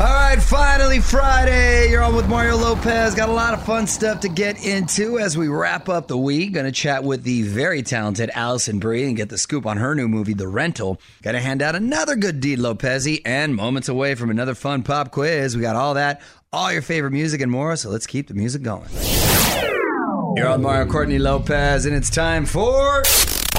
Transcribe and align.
All 0.00 0.06
right, 0.06 0.40
finally 0.40 0.98
Friday. 0.98 1.90
You're 1.90 2.02
on 2.02 2.16
with 2.16 2.26
Mario 2.26 2.56
Lopez. 2.56 3.14
Got 3.14 3.28
a 3.28 3.32
lot 3.32 3.52
of 3.52 3.62
fun 3.66 3.86
stuff 3.86 4.20
to 4.20 4.30
get 4.30 4.64
into 4.64 5.18
as 5.18 5.36
we 5.36 5.48
wrap 5.48 5.90
up 5.90 6.08
the 6.08 6.16
week. 6.16 6.54
Going 6.54 6.64
to 6.64 6.72
chat 6.72 7.04
with 7.04 7.22
the 7.22 7.42
very 7.42 7.82
talented 7.82 8.30
Alison 8.32 8.78
Brie 8.78 9.04
and 9.04 9.14
get 9.14 9.28
the 9.28 9.36
scoop 9.36 9.66
on 9.66 9.76
her 9.76 9.94
new 9.94 10.08
movie, 10.08 10.32
The 10.32 10.48
Rental. 10.48 10.98
Got 11.20 11.32
to 11.32 11.40
hand 11.40 11.60
out 11.60 11.76
another 11.76 12.16
good 12.16 12.40
deed, 12.40 12.60
Lopez, 12.60 13.06
and 13.26 13.54
moments 13.54 13.90
away 13.90 14.14
from 14.14 14.30
another 14.30 14.54
fun 14.54 14.82
pop 14.84 15.10
quiz. 15.10 15.54
We 15.54 15.60
got 15.60 15.76
all 15.76 15.92
that, 15.92 16.22
all 16.50 16.72
your 16.72 16.80
favorite 16.80 17.10
music 17.10 17.42
and 17.42 17.52
more. 17.52 17.76
So 17.76 17.90
let's 17.90 18.06
keep 18.06 18.28
the 18.28 18.34
music 18.34 18.62
going. 18.62 18.88
You're 20.34 20.48
on 20.48 20.62
Mario 20.62 20.90
Courtney 20.90 21.18
Lopez, 21.18 21.84
and 21.84 21.94
it's 21.94 22.08
time 22.08 22.46
for. 22.46 23.02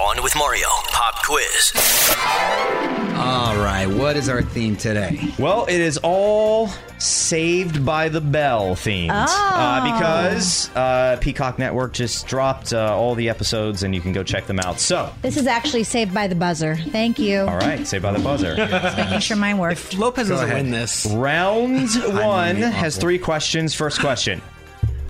On 0.02 0.24
with 0.24 0.36
Mario 0.36 0.68
Pop 0.88 1.24
Quiz. 1.24 2.81
All 3.24 3.56
right, 3.58 3.86
what 3.86 4.18
is 4.18 4.30
our 4.30 4.42
theme 4.42 4.76
today? 4.76 5.32
Well, 5.38 5.66
it 5.66 5.80
is 5.80 6.00
all 6.02 6.70
Saved 6.98 7.86
by 7.86 8.10
the 8.10 8.20
Bell 8.20 8.76
themed. 8.76 9.12
Uh, 9.12 9.94
because 9.94 10.70
uh, 10.76 11.18
Peacock 11.22 11.60
Network 11.60 11.94
just 11.94 12.26
dropped 12.26 12.74
uh, 12.74 12.98
all 12.98 13.14
the 13.14 13.30
episodes 13.30 13.84
and 13.84 13.94
you 13.94 14.02
can 14.02 14.12
go 14.12 14.24
check 14.24 14.48
them 14.48 14.60
out. 14.60 14.80
So, 14.80 15.14
This 15.22 15.38
is 15.38 15.46
actually 15.46 15.84
saved 15.84 16.16
by 16.16 16.28
the 16.28 16.34
buzzer. 16.34 16.76
Thank 16.76 17.20
you. 17.20 17.42
all 17.42 17.58
right, 17.58 17.86
Saved 17.86 18.02
by 18.02 18.12
the 18.12 18.20
Buzzer. 18.24 18.56
Just 18.68 18.98
making 18.98 19.20
sure 19.20 19.38
mine 19.38 19.60
works. 19.60 19.80
If 19.94 20.00
Lopez 20.00 20.30
doesn't 20.30 20.46
ahead. 20.48 20.64
win 20.64 20.72
this, 20.72 21.06
Round 21.06 21.90
one 22.16 22.56
be 22.56 22.62
has 22.64 22.98
three 22.98 23.20
questions. 23.20 23.76
First 23.76 24.00
question 24.00 24.42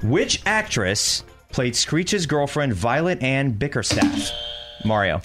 Which 0.03 0.41
actress 0.45 1.23
played 1.49 1.75
Screech's 1.77 2.25
girlfriend, 2.25 2.73
Violet 2.73 3.23
Ann 3.23 3.51
Bickerstaff? 3.51 4.31
Mario. 4.83 5.21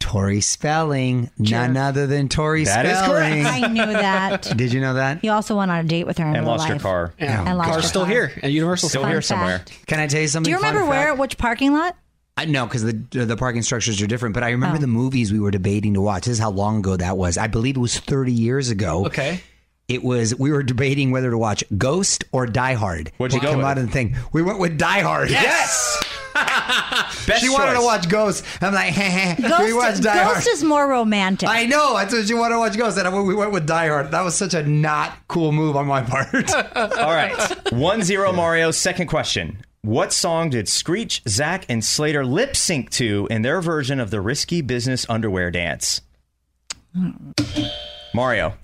Tori 0.00 0.40
Spelling, 0.40 1.30
none 1.38 1.76
other 1.76 2.06
than 2.08 2.28
Tori 2.28 2.64
That 2.64 2.84
is 2.86 2.98
Spelling. 2.98 3.46
I 3.46 3.68
knew 3.68 3.86
that. 3.86 4.42
Did 4.56 4.72
you 4.72 4.80
know 4.80 4.94
that? 4.94 5.22
You 5.22 5.30
also 5.30 5.56
went 5.56 5.70
on 5.70 5.78
a 5.78 5.84
date 5.84 6.06
with 6.06 6.18
her 6.18 6.24
in 6.26 6.34
And 6.34 6.44
real 6.44 6.56
lost 6.56 6.66
your 6.66 6.74
life. 6.76 6.82
car. 6.82 7.14
yeah, 7.20 7.44
And 7.46 7.56
lost 7.58 7.70
car's 7.70 7.82
your 7.84 7.88
still 7.88 8.02
car. 8.04 8.10
here 8.10 8.32
at 8.42 8.50
Universal. 8.50 8.88
Still 8.88 9.02
Fun 9.02 9.10
here 9.12 9.22
somewhere. 9.22 9.58
fact. 9.58 9.86
Can 9.86 10.00
I 10.00 10.06
tell 10.08 10.20
you 10.20 10.26
something? 10.28 10.44
Do 10.48 10.50
you 10.50 10.56
remember 10.56 10.80
fun 10.80 10.88
where? 10.88 11.06
fact? 11.08 11.18
Which 11.20 11.38
parking 11.38 11.72
lot? 11.72 11.96
I 12.36 12.46
know 12.46 12.64
because 12.66 12.82
the 12.82 12.92
the 12.92 13.36
parking 13.36 13.60
structures 13.62 14.00
are 14.00 14.06
different, 14.06 14.32
but 14.34 14.42
I 14.42 14.50
remember 14.50 14.78
Oh. 14.78 14.80
the 14.80 14.86
movies 14.86 15.30
we 15.32 15.38
were 15.38 15.50
debating 15.50 15.94
to 15.94 16.00
watch. 16.00 16.24
This 16.24 16.32
is 16.34 16.38
how 16.38 16.50
long 16.50 16.78
ago 16.78 16.96
that 16.96 17.18
was. 17.18 17.36
I 17.36 17.46
believe 17.48 17.76
it 17.76 17.80
was 17.80 17.98
30 17.98 18.32
years 18.32 18.70
ago. 18.70 19.04
Okay. 19.06 19.42
It 19.88 20.02
was 20.02 20.34
we 20.38 20.50
were 20.50 20.62
debating 20.62 21.10
whether 21.10 21.30
to 21.30 21.36
watch 21.36 21.62
Ghost 21.76 22.24
or 22.32 22.46
Die 22.46 22.74
Hard. 22.74 23.12
What'd 23.18 23.34
you 23.34 23.40
What 23.40 23.42
go 23.44 23.48
came 23.50 23.58
with? 23.58 23.66
out 23.66 23.76
of 23.78 23.86
the 23.86 23.92
thing? 23.92 24.16
We 24.32 24.40
went 24.40 24.58
with 24.58 24.78
Die 24.78 25.00
Hard. 25.00 25.30
Yes! 25.30 26.02
Best 27.26 27.42
She 27.42 27.48
wanted 27.48 27.74
to 27.74 27.82
watch 27.82 28.08
Ghost. 28.08 28.44
I'm 28.60 28.74
like, 28.74 28.92
hey, 28.92 29.34
hey, 29.34 29.42
Ghost, 29.42 29.62
we 29.62 29.72
watch 29.72 30.00
Die 30.00 30.22
Hard. 30.22 30.46
Is 30.46 30.64
more 30.64 30.88
romantic. 30.88 31.48
I 31.48 31.66
know. 31.66 31.96
That's 31.96 32.12
what 32.12 32.26
she 32.26 32.34
wanted 32.34 32.54
to 32.54 32.58
watch 32.58 32.76
Ghost, 32.76 32.98
and 32.98 33.26
we 33.26 33.34
went 33.34 33.52
with 33.52 33.66
Die 33.66 33.88
Hard. 33.88 34.10
That 34.10 34.22
was 34.22 34.36
such 34.36 34.54
a 34.54 34.62
not 34.62 35.16
cool 35.28 35.52
move 35.52 35.76
on 35.76 35.86
my 35.86 36.02
part. 36.02 36.52
All 36.76 37.12
right. 37.12 37.72
1 37.72 38.02
0 38.02 38.32
Mario. 38.32 38.70
Second 38.70 39.06
question. 39.08 39.58
What 39.82 40.12
song 40.12 40.50
did 40.50 40.68
Screech, 40.68 41.22
Zach, 41.26 41.64
and 41.68 41.84
Slater 41.84 42.24
lip 42.24 42.54
sync 42.54 42.90
to 42.90 43.26
in 43.30 43.42
their 43.42 43.62
version 43.62 43.98
of 43.98 44.10
the 44.10 44.20
Risky 44.20 44.60
Business 44.60 45.06
Underwear 45.08 45.50
Dance? 45.50 46.02
Mario. 48.12 48.54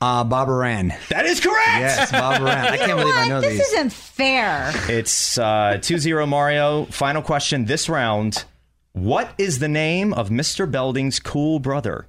Uh, 0.00 0.24
Bob 0.24 0.48
Moran. 0.48 0.92
That 1.10 1.26
is 1.26 1.40
correct! 1.40 1.78
Yes, 1.78 2.10
Bob 2.12 2.40
Moran. 2.40 2.58
I 2.58 2.76
can't 2.78 2.98
believe 2.98 3.14
I 3.14 3.20
what? 3.22 3.28
know 3.28 3.40
this 3.40 3.52
these. 3.52 3.60
isn't 3.60 3.92
fair. 3.92 4.72
It's 4.88 5.36
uh, 5.38 5.78
2 5.82 5.98
0 5.98 6.26
Mario. 6.26 6.84
Final 6.86 7.22
question 7.22 7.64
this 7.64 7.88
round. 7.88 8.44
What 8.92 9.34
is 9.38 9.58
the 9.58 9.68
name 9.68 10.12
of 10.14 10.28
Mr. 10.28 10.70
Belding's 10.70 11.18
cool 11.18 11.58
brother? 11.58 12.06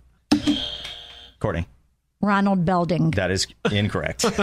Courtney. 1.40 1.68
Ronald 2.22 2.66
Belding. 2.66 3.12
That 3.12 3.32
is 3.32 3.48
incorrect. 3.72 4.24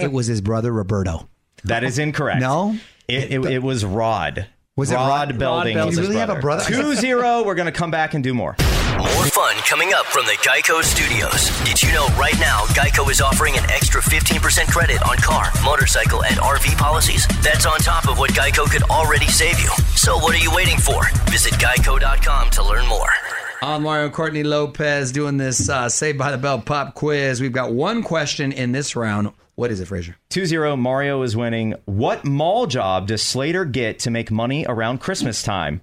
It 0.00 0.12
was 0.12 0.26
his 0.26 0.40
brother 0.40 0.72
Roberto. 0.72 1.28
that 1.64 1.84
is 1.84 1.98
incorrect. 1.98 2.40
No? 2.40 2.76
It, 3.06 3.32
it, 3.32 3.44
it 3.44 3.62
was 3.62 3.84
Rod. 3.84 4.46
Was 4.76 4.90
it 4.90 4.94
Rod, 4.94 5.30
Rod- 5.30 5.38
Belding? 5.38 5.76
Rod 5.76 5.80
Belding. 5.82 5.88
his 5.88 5.96
You 5.98 6.02
really 6.04 6.16
have 6.20 6.30
a 6.30 6.40
brother? 6.40 6.64
2 6.64 6.94
0. 6.94 7.44
We're 7.44 7.54
going 7.54 7.66
to 7.66 7.72
come 7.72 7.90
back 7.90 8.14
and 8.14 8.22
do 8.24 8.32
more. 8.34 8.54
More 8.98 9.26
fun 9.26 9.54
coming 9.58 9.92
up 9.94 10.06
from 10.06 10.26
the 10.26 10.36
Geico 10.42 10.82
Studios. 10.82 11.50
Did 11.64 11.80
you 11.80 11.92
know 11.92 12.08
right 12.18 12.36
now 12.40 12.64
Geico 12.74 13.08
is 13.08 13.20
offering 13.20 13.56
an 13.56 13.62
extra 13.70 14.02
15% 14.02 14.66
credit 14.72 15.00
on 15.04 15.16
car, 15.18 15.52
motorcycle, 15.62 16.24
and 16.24 16.34
RV 16.38 16.76
policies? 16.78 17.24
That's 17.40 17.64
on 17.64 17.78
top 17.78 18.08
of 18.08 18.18
what 18.18 18.32
Geico 18.32 18.68
could 18.68 18.82
already 18.90 19.28
save 19.28 19.60
you. 19.60 19.70
So 19.94 20.18
what 20.18 20.34
are 20.34 20.38
you 20.38 20.52
waiting 20.52 20.78
for? 20.78 21.04
Visit 21.30 21.52
geico.com 21.54 22.50
to 22.50 22.64
learn 22.64 22.88
more. 22.88 23.08
I'm 23.62 23.84
Mario 23.84 24.10
Courtney 24.10 24.42
Lopez 24.42 25.12
doing 25.12 25.36
this 25.36 25.68
uh, 25.68 25.88
Saved 25.88 26.18
by 26.18 26.32
the 26.32 26.38
Bell 26.38 26.60
pop 26.60 26.94
quiz. 26.94 27.40
We've 27.40 27.52
got 27.52 27.72
one 27.72 28.02
question 28.02 28.50
in 28.50 28.72
this 28.72 28.96
round. 28.96 29.32
What 29.54 29.70
is 29.70 29.78
it, 29.78 29.86
Fraser? 29.86 30.16
2 30.30 30.44
0, 30.46 30.74
Mario 30.74 31.22
is 31.22 31.36
winning. 31.36 31.74
What 31.84 32.24
mall 32.24 32.66
job 32.66 33.06
does 33.06 33.22
Slater 33.22 33.64
get 33.64 34.00
to 34.00 34.10
make 34.10 34.32
money 34.32 34.66
around 34.68 34.98
Christmas 34.98 35.44
time? 35.44 35.82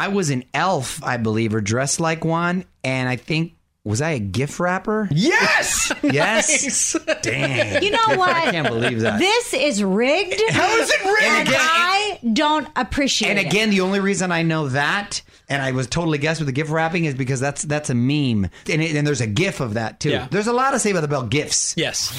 I 0.00 0.08
was 0.08 0.30
an 0.30 0.44
elf, 0.54 1.02
I 1.04 1.18
believe, 1.18 1.54
or 1.54 1.60
dressed 1.60 2.00
like 2.00 2.24
one, 2.24 2.64
and 2.82 3.06
I 3.08 3.16
think 3.16 3.52
was 3.84 4.00
I 4.00 4.10
a 4.10 4.18
gift 4.18 4.58
wrapper? 4.58 5.08
Yes! 5.10 5.92
Yes. 6.02 6.96
Dang. 7.22 7.82
You 7.82 7.90
know 7.90 8.16
what? 8.16 8.34
I 8.34 8.50
can't 8.50 8.66
believe 8.68 9.00
that. 9.00 9.18
This 9.18 9.52
is 9.54 9.84
rigged. 9.84 10.40
How 10.50 10.68
is 10.76 10.90
it 10.90 11.04
rigged? 11.04 11.22
And 11.22 11.38
And 11.40 11.48
again- 11.48 11.60
I 11.60 12.18
don't 12.32 12.68
appreciate 12.76 13.28
it. 13.28 13.30
And 13.32 13.38
it. 13.40 13.46
again, 13.46 13.68
the 13.70 13.82
only 13.82 14.00
reason 14.00 14.32
I 14.32 14.42
know 14.42 14.68
that, 14.68 15.20
and 15.48 15.60
I 15.62 15.72
was 15.72 15.86
totally 15.86 16.16
guessed 16.18 16.40
with 16.40 16.46
the 16.46 16.52
gift 16.52 16.70
wrapping, 16.70 17.04
is 17.04 17.14
because 17.14 17.38
that's 17.40 17.62
that's 17.64 17.90
a 17.90 17.94
meme, 17.94 18.50
and, 18.70 18.82
it, 18.82 18.96
and 18.96 19.06
there's 19.06 19.20
a 19.20 19.26
GIF 19.26 19.60
of 19.60 19.74
that 19.74 20.00
too. 20.00 20.10
Yeah. 20.10 20.28
There's 20.30 20.46
a 20.46 20.52
lot 20.54 20.72
of 20.74 20.80
Save 20.80 20.94
by 20.94 21.00
the 21.02 21.08
Bell 21.08 21.24
gifs. 21.26 21.74
Yes. 21.76 22.10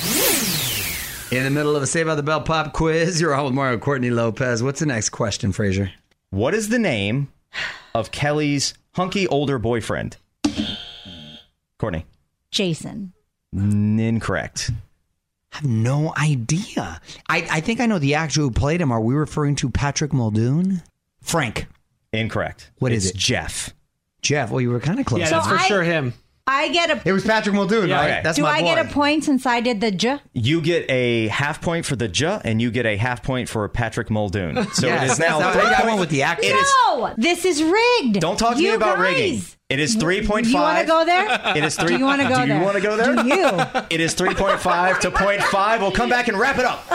In 1.31 1.43
the 1.43 1.49
middle 1.49 1.75
of 1.75 1.81
a 1.83 1.87
Save 1.87 2.05
by 2.07 2.15
the 2.15 2.23
Bell 2.23 2.41
pop 2.41 2.73
quiz, 2.73 3.19
you're 3.19 3.33
on 3.33 3.45
with 3.45 3.53
Mario 3.53 3.77
Courtney 3.79 4.09
Lopez. 4.11 4.61
What's 4.61 4.79
the 4.81 4.85
next 4.85 5.09
question, 5.09 5.51
Fraser? 5.51 5.91
What 6.29 6.53
is 6.53 6.69
the 6.69 6.79
name 6.79 7.29
of 7.93 8.11
Kelly's 8.11 8.73
hunky 8.93 9.27
older 9.27 9.57
boyfriend? 9.59 10.17
Courtney. 11.77 12.05
Jason. 12.51 13.13
N- 13.55 13.99
Incorrect. 13.99 14.71
I 15.53 15.57
have 15.57 15.65
no 15.65 16.13
idea. 16.17 17.01
I, 17.27 17.47
I 17.49 17.59
think 17.61 17.79
I 17.81 17.85
know 17.85 17.99
the 17.99 18.15
actor 18.15 18.41
who 18.41 18.51
played 18.51 18.79
him. 18.81 18.91
Are 18.91 19.01
we 19.01 19.13
referring 19.15 19.55
to 19.57 19.69
Patrick 19.69 20.13
Muldoon? 20.13 20.81
Frank. 21.21 21.67
Incorrect. 22.13 22.71
What 22.79 22.91
is 22.91 23.07
It's 23.07 23.15
it? 23.15 23.19
Jeff. 23.19 23.73
Jeff. 24.21 24.51
Well, 24.51 24.61
you 24.61 24.69
were 24.69 24.79
kind 24.79 24.99
of 24.99 25.05
close. 25.05 25.21
Yeah, 25.21 25.25
So 25.27 25.35
that's 25.35 25.47
for 25.47 25.55
I- 25.55 25.67
sure 25.67 25.83
him. 25.83 26.13
I 26.47 26.69
get 26.69 26.89
a. 26.89 27.01
It 27.07 27.13
was 27.13 27.23
Patrick 27.23 27.55
Muldoon, 27.55 27.89
Yeah. 27.89 27.95
right? 27.99 28.09
Okay. 28.11 28.21
That's 28.23 28.35
do 28.38 28.41
my 28.43 28.49
I 28.51 28.61
boy. 28.61 28.65
get 28.75 28.85
a 28.85 28.89
point 28.89 29.23
since 29.23 29.45
I 29.45 29.61
did 29.61 29.79
the 29.81 29.91
j? 29.91 30.19
You 30.33 30.61
get 30.61 30.89
a 30.89 31.27
half 31.27 31.61
point 31.61 31.85
for 31.85 31.95
the 31.95 32.07
J, 32.07 32.39
and 32.43 32.61
you 32.61 32.71
get 32.71 32.85
a 32.85 32.97
half 32.97 33.23
point 33.23 33.47
for 33.47 33.67
Patrick 33.69 34.09
Muldoon. 34.09 34.65
So 34.73 34.88
Yes, 34.88 35.03
it 35.03 35.11
is 35.13 35.19
now. 35.19 35.39
that's 35.39 35.55
three 35.55 35.65
I 35.65 35.69
got 35.71 35.77
point- 35.81 35.91
one 35.91 35.99
with 35.99 36.09
the 36.09 36.23
actor. 36.23 36.43
It 36.45 36.55
is. 36.55 36.73
No, 36.88 37.13
this 37.17 37.45
is 37.45 37.63
rigged. 37.63 38.19
Don't 38.19 38.38
talk 38.39 38.55
to 38.55 38.61
You 38.61 38.69
me 38.69 38.75
about 38.75 38.97
guys. 38.97 39.13
rigging. 39.13 39.41
It 39.69 39.79
is 39.79 39.95
three 39.95 40.25
point 40.25 40.47
five. 40.47 40.53
you 40.53 40.59
want 40.59 40.79
to 40.79 40.85
go 40.85 41.05
there? 41.05 41.57
It 41.57 41.63
is 41.63 41.75
three. 41.77 41.89
Do 41.93 41.97
you 41.99 42.05
want 42.05 42.21
to 42.21 42.27
go 42.27 42.41
Do 42.41 42.47
there? 42.47 42.57
you 42.57 42.63
want 42.63 42.75
to 42.75 42.81
go 42.81 42.97
there? 42.97 43.15
Do 43.15 43.27
you? 43.27 43.81
It 43.89 44.01
is 44.01 44.13
3.5 44.15 44.99
to 45.01 45.11
0.5. 45.11 45.79
We'll 45.79 45.91
come 45.91 46.09
back 46.09 46.27
and 46.27 46.38
wrap 46.38 46.57
it 46.57 46.65
up. 46.65 46.85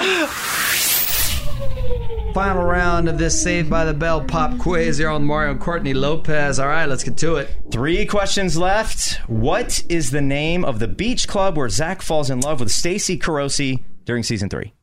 Final 2.36 2.64
round 2.64 3.08
of 3.08 3.16
this 3.16 3.42
Saved 3.42 3.70
by 3.70 3.86
the 3.86 3.94
Bell 3.94 4.22
pop 4.22 4.58
quiz 4.58 4.98
here 4.98 5.08
on 5.08 5.24
Mario 5.24 5.52
and 5.52 5.58
Courtney 5.58 5.94
Lopez. 5.94 6.58
All 6.58 6.68
right, 6.68 6.84
let's 6.84 7.02
get 7.02 7.16
to 7.16 7.36
it. 7.36 7.48
Three 7.70 8.04
questions 8.04 8.58
left. 8.58 9.14
What 9.26 9.82
is 9.88 10.10
the 10.10 10.20
name 10.20 10.62
of 10.62 10.78
the 10.78 10.86
beach 10.86 11.28
club 11.28 11.56
where 11.56 11.70
Zach 11.70 12.02
falls 12.02 12.28
in 12.28 12.40
love 12.40 12.60
with 12.60 12.70
Stacy 12.70 13.18
Carosi 13.18 13.82
during 14.04 14.22
season 14.22 14.50
three? 14.50 14.74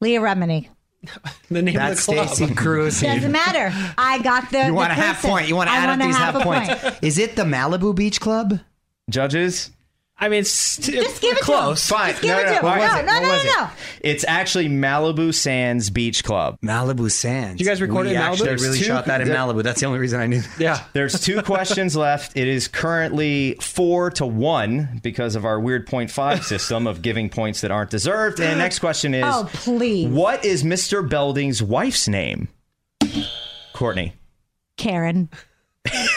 Leah 0.00 0.20
Remini. 0.20 0.68
The 1.50 1.62
name 1.62 1.74
That's 1.74 2.06
of 2.06 2.06
the 2.06 2.12
club. 2.14 2.28
Stacy 2.28 2.54
Cruz. 2.54 3.00
Doesn't 3.00 3.32
matter. 3.32 3.72
I 3.98 4.22
got 4.22 4.50
the. 4.52 4.66
You 4.66 4.74
want 4.74 4.90
the 4.94 5.00
a 5.00 5.02
half 5.02 5.20
point. 5.20 5.48
You 5.48 5.56
want 5.56 5.68
to 5.68 5.72
I 5.72 5.78
add 5.78 5.90
up 5.90 5.98
these 5.98 6.16
half, 6.16 6.36
a 6.36 6.40
points. 6.42 6.80
point. 6.80 6.98
Is 7.02 7.18
it 7.18 7.34
the 7.34 7.42
Malibu 7.42 7.92
Beach 7.92 8.20
Club? 8.20 8.60
Judges? 9.10 9.72
I 10.18 10.30
mean, 10.30 10.40
it's 10.40 10.78
Just 10.78 11.20
give 11.20 11.36
it 11.36 11.42
close. 11.42 11.86
to 11.88 11.94
him. 11.94 11.98
Fine. 12.00 12.10
Just 12.12 12.22
give 12.22 12.30
No, 12.30 12.38
it 12.40 12.44
no, 12.44 12.48
to 12.48 12.56
him. 12.56 12.64
no. 12.64 12.70
No, 12.76 12.86
no, 13.02 13.02
no, 13.02 13.20
no, 13.20 13.28
was 13.34 13.44
no. 13.44 13.68
It's 14.00 14.24
actually 14.26 14.66
Malibu 14.70 15.34
Sands 15.34 15.90
Beach 15.90 16.24
Club. 16.24 16.58
Malibu 16.62 17.10
Sands. 17.10 17.60
you 17.60 17.66
guys 17.66 17.82
recorded 17.82 18.10
we 18.10 18.16
in 18.16 18.22
Malibu? 18.22 18.30
actually 18.30 18.54
really 18.54 18.78
two- 18.78 18.84
shot 18.84 19.04
that 19.06 19.20
in 19.20 19.28
Malibu. 19.28 19.62
That's 19.62 19.80
the 19.80 19.86
only 19.86 19.98
reason 19.98 20.18
I 20.18 20.26
knew. 20.26 20.40
That. 20.40 20.58
Yeah. 20.58 20.84
There's 20.94 21.20
two 21.20 21.42
questions 21.42 21.94
left. 21.98 22.34
It 22.34 22.48
is 22.48 22.66
currently 22.66 23.58
four 23.60 24.08
to 24.12 24.24
one 24.24 25.00
because 25.02 25.34
of 25.36 25.44
our 25.44 25.60
weird 25.60 25.86
point 25.86 26.10
five 26.10 26.44
system 26.46 26.86
of 26.86 27.02
giving 27.02 27.28
points 27.28 27.60
that 27.60 27.70
aren't 27.70 27.90
deserved. 27.90 28.40
And 28.40 28.58
next 28.58 28.78
question 28.78 29.12
is 29.12 29.22
Oh, 29.26 29.46
please. 29.52 30.08
What 30.08 30.46
is 30.46 30.62
Mr. 30.62 31.06
Belding's 31.06 31.62
wife's 31.62 32.08
name? 32.08 32.48
Courtney. 33.74 34.14
Karen. 34.78 35.28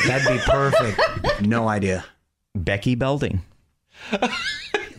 That'd 0.08 0.26
be 0.28 0.40
perfect. 0.46 1.42
no 1.42 1.68
idea. 1.68 2.06
Becky 2.56 2.96
Belding. 2.96 3.42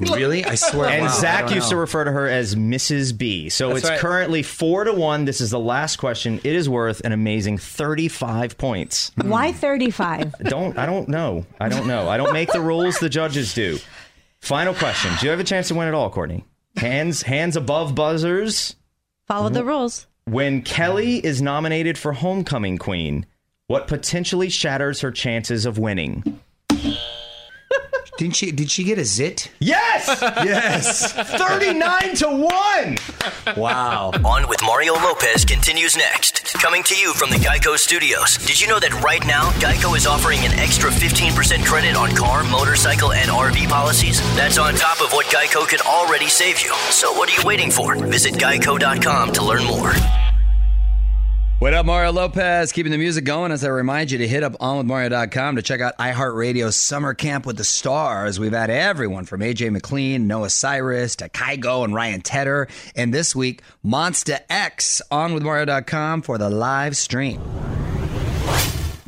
Really? 0.01 0.45
I 0.45 0.55
swear. 0.55 0.89
And 0.89 1.03
wow, 1.03 1.09
Zach 1.21 1.47
don't 1.47 1.57
used 1.57 1.69
to 1.69 1.77
refer 1.77 2.05
to 2.05 2.11
her 2.11 2.27
as 2.27 2.55
Mrs. 2.55 3.17
B. 3.17 3.49
So 3.51 3.69
That's 3.69 3.81
it's 3.81 3.91
right. 3.91 3.99
currently 3.99 4.43
four 4.43 4.85
to 4.85 4.93
one. 4.95 5.27
This 5.27 5.41
is 5.41 5.51
the 5.51 5.59
last 5.59 5.97
question. 5.97 6.41
It 6.43 6.55
is 6.57 6.69
worth 6.69 7.01
an 7.05 7.13
amazing 7.13 7.59
35 7.59 8.57
points. 8.57 9.13
Why 9.17 9.53
35? 9.53 10.39
Don't 10.45 10.79
I 10.79 10.87
don't 10.87 11.09
know. 11.09 11.45
I 11.61 11.69
don't 11.69 11.87
know. 11.87 12.09
I 12.09 12.17
don't 12.17 12.33
make 12.33 12.51
the 12.51 12.61
rules. 12.61 12.99
The 12.99 13.11
judges 13.11 13.53
do. 13.53 13.79
Final 14.41 14.73
question. 14.75 15.13
Do 15.21 15.27
you 15.27 15.31
have 15.31 15.41
a 15.41 15.45
chance 15.45 15.69
to 15.69 15.75
win 15.75 15.87
at 15.89 15.95
all, 15.95 16.09
Courtney? 16.09 16.45
Hands 16.77 17.21
hands 17.23 17.57
above 17.57 17.95
buzzers. 17.95 18.77
Follow 19.27 19.51
the 19.51 19.65
rules. 19.65 20.07
When 20.25 20.63
Kelly 20.63 21.25
is 21.25 21.43
nominated 21.43 21.99
for 21.99 22.13
Homecoming 22.13 22.79
Queen, 22.79 23.27
what 23.67 23.87
potentially 23.87 24.49
shatters 24.49 25.01
her 25.01 25.11
chances 25.11 25.67
of 25.67 25.77
winning? 25.77 26.40
Didn't 28.21 28.37
she? 28.37 28.53
Did 28.53 28.71
she 28.71 28.85
get 28.85 28.99
a 28.99 29.05
zit? 29.07 29.51
Yes! 29.61 30.07
Yes. 30.45 31.13
39 31.13 32.15
to 32.17 32.29
1! 32.29 33.57
wow. 33.57 34.11
On 34.25 34.47
with 34.47 34.61
Mario 34.63 34.93
Lopez 34.95 35.47
continues 35.47 35.97
next. 35.97 36.53
Coming 36.55 36.83
to 36.83 36.95
you 36.95 37.15
from 37.15 37.31
the 37.31 37.37
Geico 37.37 37.79
Studios. 37.79 38.37
Did 38.37 38.61
you 38.61 38.69
know 38.69 38.79
that 38.79 38.93
right 39.03 39.25
now, 39.27 39.51
Geico 39.53 39.97
is 39.97 40.07
offering 40.07 40.41
an 40.41 40.53
extra 40.59 40.91
15% 40.91 41.65
credit 41.65 41.97
on 41.97 42.15
car, 42.15 42.45
motorcycle, 42.45 43.13
and 43.13 43.31
RV 43.31 43.69
policies? 43.71 44.21
That's 44.37 44.59
on 44.59 44.75
top 44.75 45.01
of 45.01 45.13
what 45.13 45.25
Geico 45.27 45.67
can 45.67 45.81
already 45.81 46.29
save 46.29 46.61
you. 46.61 46.75
So 46.91 47.15
what 47.15 47.31
are 47.31 47.41
you 47.41 47.47
waiting 47.47 47.71
for? 47.71 47.97
Visit 47.97 48.35
geico.com 48.35 49.33
to 49.33 49.43
learn 49.43 49.65
more. 49.65 49.95
What 51.61 51.75
up, 51.75 51.85
Mario 51.85 52.11
Lopez? 52.13 52.73
Keeping 52.73 52.91
the 52.91 52.97
music 52.97 53.27
going 53.27 53.53
as 53.53 53.63
I 53.63 53.69
remind 53.69 54.11
you 54.11 54.17
to 54.17 54.27
hit 54.27 54.43
up 54.43 54.55
onwithmario.com 54.55 55.57
to 55.57 55.63
check 55.63 55.83
out 55.83 55.95
iHeartRadio's 55.99 56.75
Summer 56.75 57.13
Camp 57.13 57.45
with 57.45 57.59
the 57.59 57.65
Stars. 57.65 58.41
We've 58.41 58.51
had 58.51 58.71
everyone 58.71 59.27
from 59.27 59.43
AJ 59.43 59.71
McLean, 59.71 60.27
Noah 60.27 60.49
Cyrus, 60.49 61.17
to 61.17 61.29
Kygo 61.29 61.85
and 61.85 61.95
Ryan 61.95 62.23
Tedder. 62.23 62.67
And 62.97 63.13
this 63.13 63.37
week, 63.37 63.61
Monsta 63.85 64.41
X 64.49 65.03
onwithmario.com 65.13 66.23
for 66.23 66.39
the 66.39 66.49
live 66.49 66.97
stream. 66.97 67.43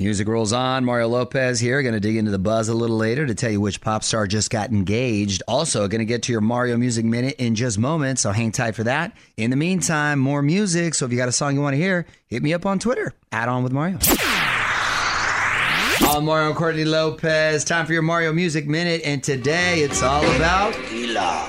Music 0.03 0.27
rolls 0.27 0.53
on. 0.53 0.85
Mario 0.85 1.07
Lopez 1.07 1.61
here. 1.61 1.81
Going 1.81 1.95
to 1.95 2.01
dig 2.01 2.17
into 2.17 2.33
the 2.33 2.39
buzz 2.39 2.69
a 2.69 2.75
little 2.75 2.97
later 2.97 3.25
to 3.25 3.37
tell 3.37 3.53
you 3.53 3.61
which 3.61 3.81
pop 3.81 4.03
star 4.03 4.27
just 4.27 4.51
got 4.51 4.71
engaged. 4.71 5.45
Also, 5.47 5.87
going 5.87 6.01
to 6.01 6.05
get 6.05 6.25
to 6.25 6.33
your 6.33 6.41
Mario 6.41 6.77
Music 6.77 7.05
Minute 7.05 7.37
in 7.39 7.55
just 7.55 7.79
moments, 7.79 8.23
so 8.23 8.33
hang 8.33 8.51
tight 8.51 8.75
for 8.75 8.83
that. 8.83 9.17
In 9.37 9.51
the 9.51 9.57
meantime, 9.57 10.19
more 10.19 10.43
music. 10.43 10.95
So 10.95 11.07
if 11.07 11.13
you 11.13 11.17
got 11.17 11.29
a 11.29 11.33
song 11.33 11.55
you 11.55 11.61
want 11.61 11.75
to 11.75 11.79
hear, 11.79 12.07
hit 12.27 12.43
me 12.43 12.53
up 12.53 12.67
on 12.67 12.81
Twitter. 12.81 13.15
Add 13.31 13.49
on 13.49 13.63
with 13.63 13.73
Mario. 13.73 13.99
I'm 16.01 16.25
Mario 16.25 16.53
Courtney 16.53 16.85
Lopez. 16.85 17.65
Time 17.65 17.87
for 17.87 17.93
your 17.93 18.03
Mario 18.03 18.33
Music 18.33 18.67
Minute, 18.67 19.03
and 19.05 19.23
today 19.23 19.83
it's 19.83 20.03
all 20.03 20.25
about 20.35 20.75
tequila. 20.75 21.47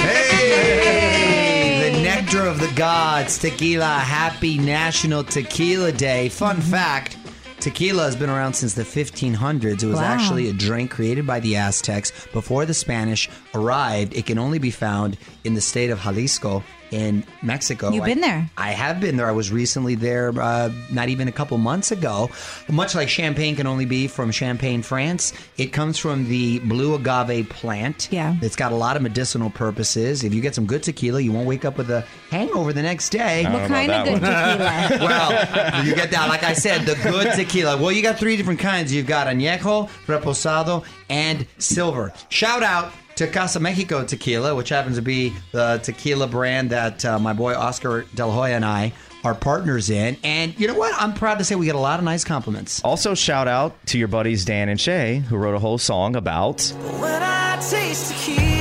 Hey, 0.00 1.92
the 1.92 2.02
nectar 2.02 2.46
of 2.46 2.58
the 2.58 2.72
gods, 2.74 3.38
tequila. 3.38 3.86
Happy 3.86 4.58
National 4.58 5.22
Tequila 5.22 5.92
Day. 5.92 6.28
Fun 6.28 6.60
fact. 6.60 7.16
Tequila 7.62 8.02
has 8.02 8.16
been 8.16 8.28
around 8.28 8.54
since 8.54 8.74
the 8.74 8.82
1500s. 8.82 9.84
It 9.84 9.86
was 9.86 9.98
Wow. 10.00 10.02
actually 10.02 10.48
a 10.48 10.52
drink 10.52 10.90
created 10.90 11.24
by 11.28 11.38
the 11.38 11.54
Aztecs 11.54 12.10
before 12.32 12.66
the 12.66 12.74
Spanish 12.74 13.30
arrived. 13.54 14.16
It 14.16 14.26
can 14.26 14.36
only 14.36 14.58
be 14.58 14.72
found 14.72 15.16
in 15.44 15.54
the 15.54 15.60
state 15.60 15.90
of 15.90 16.00
Jalisco 16.00 16.64
in 16.92 17.24
Mexico. 17.42 17.90
You've 17.90 18.04
I- 18.04 18.06
been 18.06 18.20
there. 18.20 18.48
I 18.56 18.70
have 18.70 19.00
been 19.00 19.16
there. 19.16 19.26
I 19.26 19.32
was 19.32 19.50
recently 19.50 19.94
there, 19.96 20.32
uh, 20.40 20.70
not 20.90 21.08
even 21.08 21.26
a 21.26 21.32
couple 21.32 21.58
months 21.58 21.90
ago. 21.90 22.30
Much 22.68 22.94
like 22.94 23.08
champagne 23.08 23.56
can 23.56 23.66
only 23.66 23.84
be 23.86 24.06
from 24.06 24.30
Champagne, 24.30 24.82
France, 24.82 25.32
it 25.58 25.66
comes 25.72 25.98
from 25.98 26.28
the 26.28 26.58
blue 26.60 26.94
agave 26.94 27.48
plant. 27.48 28.08
Yeah. 28.10 28.36
It's 28.42 28.56
got 28.56 28.72
a 28.72 28.76
lot 28.76 28.96
of 28.96 29.02
medicinal 29.02 29.50
purposes. 29.50 30.22
If 30.22 30.32
you 30.34 30.40
get 30.40 30.54
some 30.54 30.66
good 30.66 30.82
tequila, 30.82 31.20
you 31.20 31.32
won't 31.32 31.46
wake 31.48 31.64
up 31.64 31.78
with 31.78 31.90
a 31.90 32.02
hangover 32.30 32.72
the 32.72 32.82
next 32.82 33.08
day. 33.10 33.44
What 33.44 33.68
kind 33.68 33.90
of 33.90 34.06
good 34.06 34.20
tequila? 34.20 34.98
Well, 35.12 35.84
you 35.84 35.94
get 35.94 36.10
that. 36.12 36.28
Like 36.28 36.42
I 36.44 36.52
said, 36.52 36.82
the 36.86 36.94
good 37.02 37.32
tequila. 37.34 37.76
Well, 37.80 37.90
you 37.92 38.02
got 38.02 38.18
three 38.18 38.36
different 38.36 38.60
kinds. 38.60 38.92
You've 38.92 39.06
got 39.06 39.26
añejo, 39.26 39.88
reposado, 40.06 40.84
and 41.08 41.46
silver. 41.58 42.12
Shout 42.28 42.62
out 42.62 42.92
to 43.16 43.26
Casa 43.26 43.60
Mexico 43.60 44.04
Tequila, 44.04 44.54
which 44.54 44.68
happens 44.68 44.96
to 44.96 45.02
be 45.02 45.32
the 45.52 45.80
tequila 45.82 46.26
brand 46.26 46.70
that 46.70 47.04
uh, 47.04 47.18
my 47.18 47.32
boy 47.32 47.54
Oscar 47.54 48.02
De 48.14 48.26
La 48.26 48.32
Hoya 48.32 48.56
and 48.56 48.64
I 48.64 48.92
are 49.24 49.34
partners 49.34 49.90
in. 49.90 50.16
And 50.24 50.58
you 50.58 50.66
know 50.66 50.74
what? 50.74 50.94
I'm 51.00 51.14
proud 51.14 51.38
to 51.38 51.44
say 51.44 51.54
we 51.54 51.66
get 51.66 51.74
a 51.74 51.80
lot 51.80 51.98
of 51.98 52.04
nice 52.04 52.24
compliments. 52.24 52.82
Also, 52.84 53.14
shout 53.14 53.48
out 53.48 53.74
to 53.86 53.98
your 53.98 54.08
buddies 54.08 54.44
Dan 54.44 54.68
and 54.68 54.80
Shay, 54.80 55.18
who 55.28 55.36
wrote 55.36 55.54
a 55.54 55.60
whole 55.60 55.78
song 55.78 56.16
about 56.16 56.62
When 56.98 57.22
I 57.22 57.56
taste 57.60 58.12
tequila, 58.12 58.51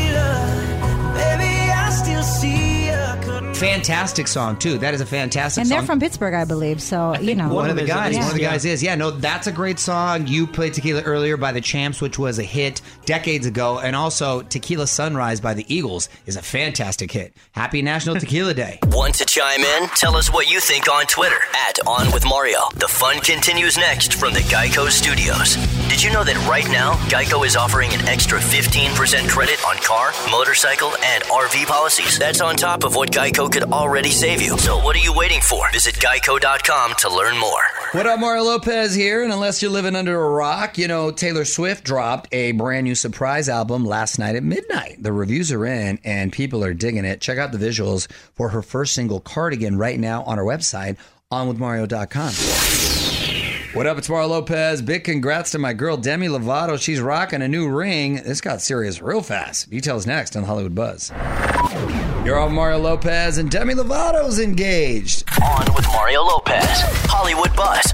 Fantastic 3.62 4.27
song 4.27 4.58
too. 4.58 4.80
That 4.80 4.94
is 4.96 5.01
a 5.01 5.06
fantastic 5.06 5.62
And 5.62 5.70
they're 5.70 5.84
from 5.84 6.00
Pittsburgh, 6.00 6.34
I 6.34 6.46
believe. 6.46 6.82
So, 6.82 7.15
you 7.20 7.36
know. 7.36 7.53
one 7.53 7.65
of 7.70 7.72
of 7.72 7.75
the 7.77 7.84
them 7.86 7.86
is 7.86 7.91
at 7.91 7.96
guys. 7.96 8.10
least, 8.15 8.20
One 8.22 8.27
of 8.32 8.36
the 8.38 8.41
guys 8.44 8.65
is. 8.65 8.82
Yeah, 8.84 8.96
no, 8.96 9.12
that's 9.12 9.46
a 9.48 9.51
great 9.51 9.77
song. 9.77 10.25
You 10.25 10.48
played 10.48 10.74
Tequila 10.74 11.01
earlier 11.03 11.38
by 11.38 11.51
the 11.51 11.62
Champs, 11.62 12.01
which 12.01 12.18
was 12.18 12.39
a 12.39 12.44
hit 12.44 12.82
decades 13.06 13.46
ago, 13.46 13.80
and 13.80 13.96
also 13.96 14.41
Tequila 14.41 14.88
Sunrise 14.88 15.39
by 15.39 15.53
the 15.53 15.65
Eagles 15.74 16.10
is 16.25 16.36
a 16.38 16.41
fantastic 16.41 17.12
hit. 17.12 17.36
Happy 17.51 17.82
National 17.84 18.15
Tequila 18.20 18.53
Day. 18.56 18.80
Want 18.88 19.13
to 19.15 19.25
chime 19.25 19.62
in? 19.62 19.88
Tell 19.89 20.15
us 20.15 20.34
what 20.34 20.50
you 20.50 20.60
think 20.60 20.91
on 20.91 21.06
Twitter 21.06 21.38
at 21.68 21.77
On 21.86 22.12
With 22.12 22.25
Mario. 22.25 22.60
The 22.75 22.88
fun 22.88 23.20
continues 23.20 23.77
next 23.77 24.15
from 24.15 24.34
the 24.34 24.39
Geico 24.41 24.89
Studios. 24.89 25.56
Did 25.91 26.01
you 26.01 26.10
know 26.10 26.24
that 26.24 26.38
right 26.48 26.71
now, 26.71 26.93
Geico 27.10 27.45
is 27.45 27.57
offering 27.57 27.93
an 27.93 28.07
extra 28.07 28.39
15% 28.39 29.27
credit 29.27 29.62
on 29.67 29.75
car, 29.75 30.13
motorcycle, 30.31 30.93
and 31.03 31.21
RV 31.25 31.65
policies? 31.65 32.17
That's 32.17 32.39
on 32.39 32.55
top 32.55 32.86
of 32.86 32.95
what 32.95 33.12
Geico 33.12 33.51
could 33.51 33.63
already 33.63 34.10
save 34.10 34.41
you. 34.41 34.57
So 34.57 34.77
what 34.77 34.95
are 34.95 35.00
you 35.00 35.13
waiting 35.13 35.41
for? 35.41 35.69
Visit 35.74 35.95
geico.com 35.95 36.93
to 37.00 37.13
learn 37.13 37.38
more. 37.38 37.62
What 37.91 38.07
up, 38.07 38.21
Mario 38.21 38.43
Lopez 38.43 38.95
here? 38.95 39.21
And 39.21 39.33
unless 39.33 39.62
you're 39.62 39.69
living 39.69 39.98
under 39.98 40.17
a 40.17 40.29
rock, 40.29 40.77
you 40.77 40.88
know, 40.88 41.12
Taylor 41.12 41.43
Swift 41.43 41.83
dropped 41.83 42.33
a 42.33 42.53
brand 42.53 42.86
new 42.86 42.95
surprise 42.95 43.50
album 43.50 43.83
last 43.86 44.17
night 44.17 44.38
at 44.38 44.43
midnight. 44.43 45.03
The 45.03 45.12
reviews 45.12 45.51
are 45.51 45.65
in 45.65 46.00
and 46.05 46.31
people 46.31 46.63
are 46.63 46.74
digging 46.74 47.03
it. 47.03 47.19
Check 47.19 47.38
out 47.38 47.51
the 47.51 47.57
visuals 47.57 48.10
for 48.33 48.48
her 48.48 48.62
first 48.62 48.93
single, 48.93 49.19
Cardigan, 49.19 49.77
right 49.77 50.00
now 50.00 50.24
on 50.24 50.39
our 50.39 50.45
website, 50.45 50.95
onwithmario.com. 51.33 53.30
What 53.73 53.87
up? 53.87 53.97
It's 53.97 54.09
Mario 54.09 54.27
Lopez. 54.27 54.81
Big 54.81 55.05
congrats 55.05 55.51
to 55.51 55.57
my 55.57 55.71
girl 55.71 55.95
Demi 55.95 56.27
Lovato. 56.27 56.77
She's 56.77 56.99
rocking 56.99 57.41
a 57.41 57.47
new 57.47 57.69
ring. 57.69 58.15
This 58.15 58.41
got 58.41 58.61
serious 58.61 59.01
real 59.01 59.21
fast. 59.21 59.69
Details 59.69 60.05
next 60.05 60.35
on 60.35 60.43
Hollywood 60.43 60.75
Buzz. 60.75 61.09
You're 62.25 62.37
on 62.37 62.53
Mario 62.53 62.79
Lopez, 62.79 63.37
and 63.37 63.49
Demi 63.49 63.73
Lovato's 63.73 64.41
engaged. 64.41 65.23
On 65.41 65.73
with 65.73 65.85
Mario 65.87 66.21
Lopez, 66.21 66.65
Hollywood 67.07 67.55
Buzz. 67.55 67.93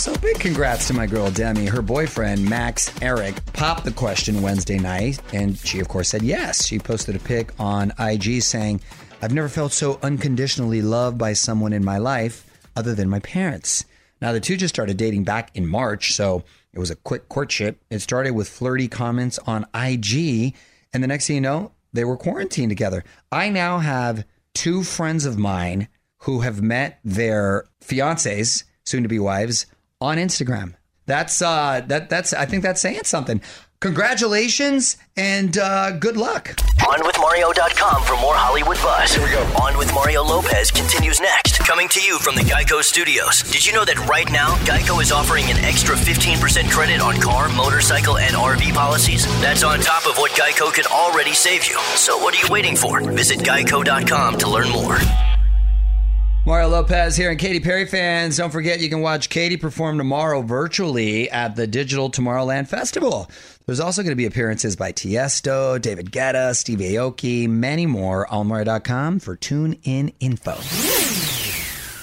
So 0.00 0.16
big 0.16 0.38
congrats 0.38 0.86
to 0.86 0.94
my 0.94 1.06
girl 1.06 1.30
Demi. 1.30 1.66
Her 1.66 1.82
boyfriend 1.82 2.48
Max 2.48 2.88
Ehrich 3.00 3.36
popped 3.52 3.84
the 3.84 3.92
question 3.92 4.40
Wednesday 4.40 4.78
night, 4.78 5.20
and 5.34 5.58
she 5.58 5.80
of 5.80 5.88
course 5.88 6.08
said 6.08 6.22
yes. 6.22 6.64
She 6.64 6.78
posted 6.78 7.16
a 7.16 7.18
pic 7.18 7.52
on 7.58 7.92
IG 7.98 8.40
saying, 8.40 8.80
"I've 9.20 9.34
never 9.34 9.50
felt 9.50 9.74
so 9.74 9.98
unconditionally 10.02 10.80
loved 10.80 11.18
by 11.18 11.34
someone 11.34 11.74
in 11.74 11.84
my 11.84 11.98
life 11.98 12.46
other 12.74 12.94
than 12.94 13.10
my 13.10 13.18
parents." 13.18 13.84
Now 14.20 14.32
the 14.32 14.40
two 14.40 14.56
just 14.56 14.74
started 14.74 14.96
dating 14.96 15.24
back 15.24 15.50
in 15.54 15.66
March, 15.66 16.12
so 16.12 16.44
it 16.72 16.78
was 16.78 16.90
a 16.90 16.96
quick 16.96 17.28
courtship. 17.28 17.82
It 17.90 18.00
started 18.00 18.32
with 18.32 18.48
flirty 18.48 18.88
comments 18.88 19.38
on 19.46 19.66
IG, 19.74 20.54
and 20.92 21.02
the 21.02 21.06
next 21.06 21.26
thing 21.26 21.36
you 21.36 21.40
know, 21.40 21.72
they 21.92 22.04
were 22.04 22.16
quarantined 22.16 22.70
together. 22.70 23.04
I 23.32 23.48
now 23.48 23.78
have 23.78 24.24
two 24.54 24.82
friends 24.82 25.24
of 25.24 25.38
mine 25.38 25.88
who 26.18 26.40
have 26.40 26.62
met 26.62 27.00
their 27.02 27.64
fiancés, 27.82 28.64
soon 28.84 29.02
to 29.02 29.08
be 29.08 29.18
wives, 29.18 29.66
on 30.00 30.18
Instagram. 30.18 30.74
That's 31.06 31.42
uh 31.42 31.82
that 31.88 32.08
that's 32.08 32.32
I 32.32 32.44
think 32.46 32.62
that's 32.62 32.80
saying 32.80 33.04
something. 33.04 33.40
Congratulations 33.80 34.98
and 35.16 35.56
uh, 35.56 35.92
good 35.92 36.18
luck. 36.18 36.48
OnWithMario.com 36.80 38.02
for 38.02 38.12
more 38.20 38.34
Hollywood 38.34 38.76
buzz. 38.82 39.12
Here 39.14 39.24
we 39.24 39.30
go. 39.30 39.40
On 39.62 39.78
with 39.78 39.92
Mario 39.94 40.22
Lopez 40.22 40.70
continues 40.70 41.18
next. 41.18 41.60
Coming 41.60 41.88
to 41.88 42.00
you 42.00 42.18
from 42.18 42.34
the 42.34 42.42
Geico 42.42 42.82
Studios. 42.82 43.42
Did 43.42 43.64
you 43.64 43.72
know 43.72 43.86
that 43.86 43.98
right 44.06 44.30
now, 44.30 44.54
Geico 44.66 45.00
is 45.00 45.12
offering 45.12 45.44
an 45.46 45.56
extra 45.64 45.96
15% 45.96 46.70
credit 46.70 47.00
on 47.00 47.16
car, 47.22 47.48
motorcycle, 47.48 48.18
and 48.18 48.34
RV 48.34 48.74
policies? 48.74 49.24
That's 49.40 49.62
on 49.62 49.80
top 49.80 50.06
of 50.06 50.18
what 50.18 50.32
Geico 50.32 50.72
could 50.72 50.86
already 50.86 51.32
save 51.32 51.64
you. 51.64 51.78
So 51.96 52.18
what 52.18 52.34
are 52.34 52.38
you 52.46 52.52
waiting 52.52 52.76
for? 52.76 53.00
Visit 53.00 53.38
Geico.com 53.40 54.36
to 54.38 54.50
learn 54.50 54.68
more. 54.68 54.98
Mario 56.50 56.68
Lopez 56.68 57.16
here, 57.16 57.30
and 57.30 57.38
Katy 57.38 57.60
Perry 57.60 57.86
fans, 57.86 58.36
don't 58.36 58.50
forget 58.50 58.80
you 58.80 58.88
can 58.88 59.02
watch 59.02 59.28
Katy 59.28 59.56
perform 59.56 59.98
tomorrow 59.98 60.42
virtually 60.42 61.30
at 61.30 61.54
the 61.54 61.64
Digital 61.64 62.10
Tomorrowland 62.10 62.66
Festival. 62.66 63.30
There's 63.66 63.78
also 63.78 64.02
going 64.02 64.10
to 64.10 64.16
be 64.16 64.26
appearances 64.26 64.74
by 64.74 64.90
Tiesto, 64.90 65.80
David 65.80 66.10
Guetta, 66.10 66.56
Steve 66.56 66.80
Aoki, 66.80 67.48
many 67.48 67.86
more 67.86 68.26
on 68.32 68.48
Mario.com 68.48 69.20
for 69.20 69.36
tune 69.36 69.78
in 69.84 70.12
info. 70.18 70.56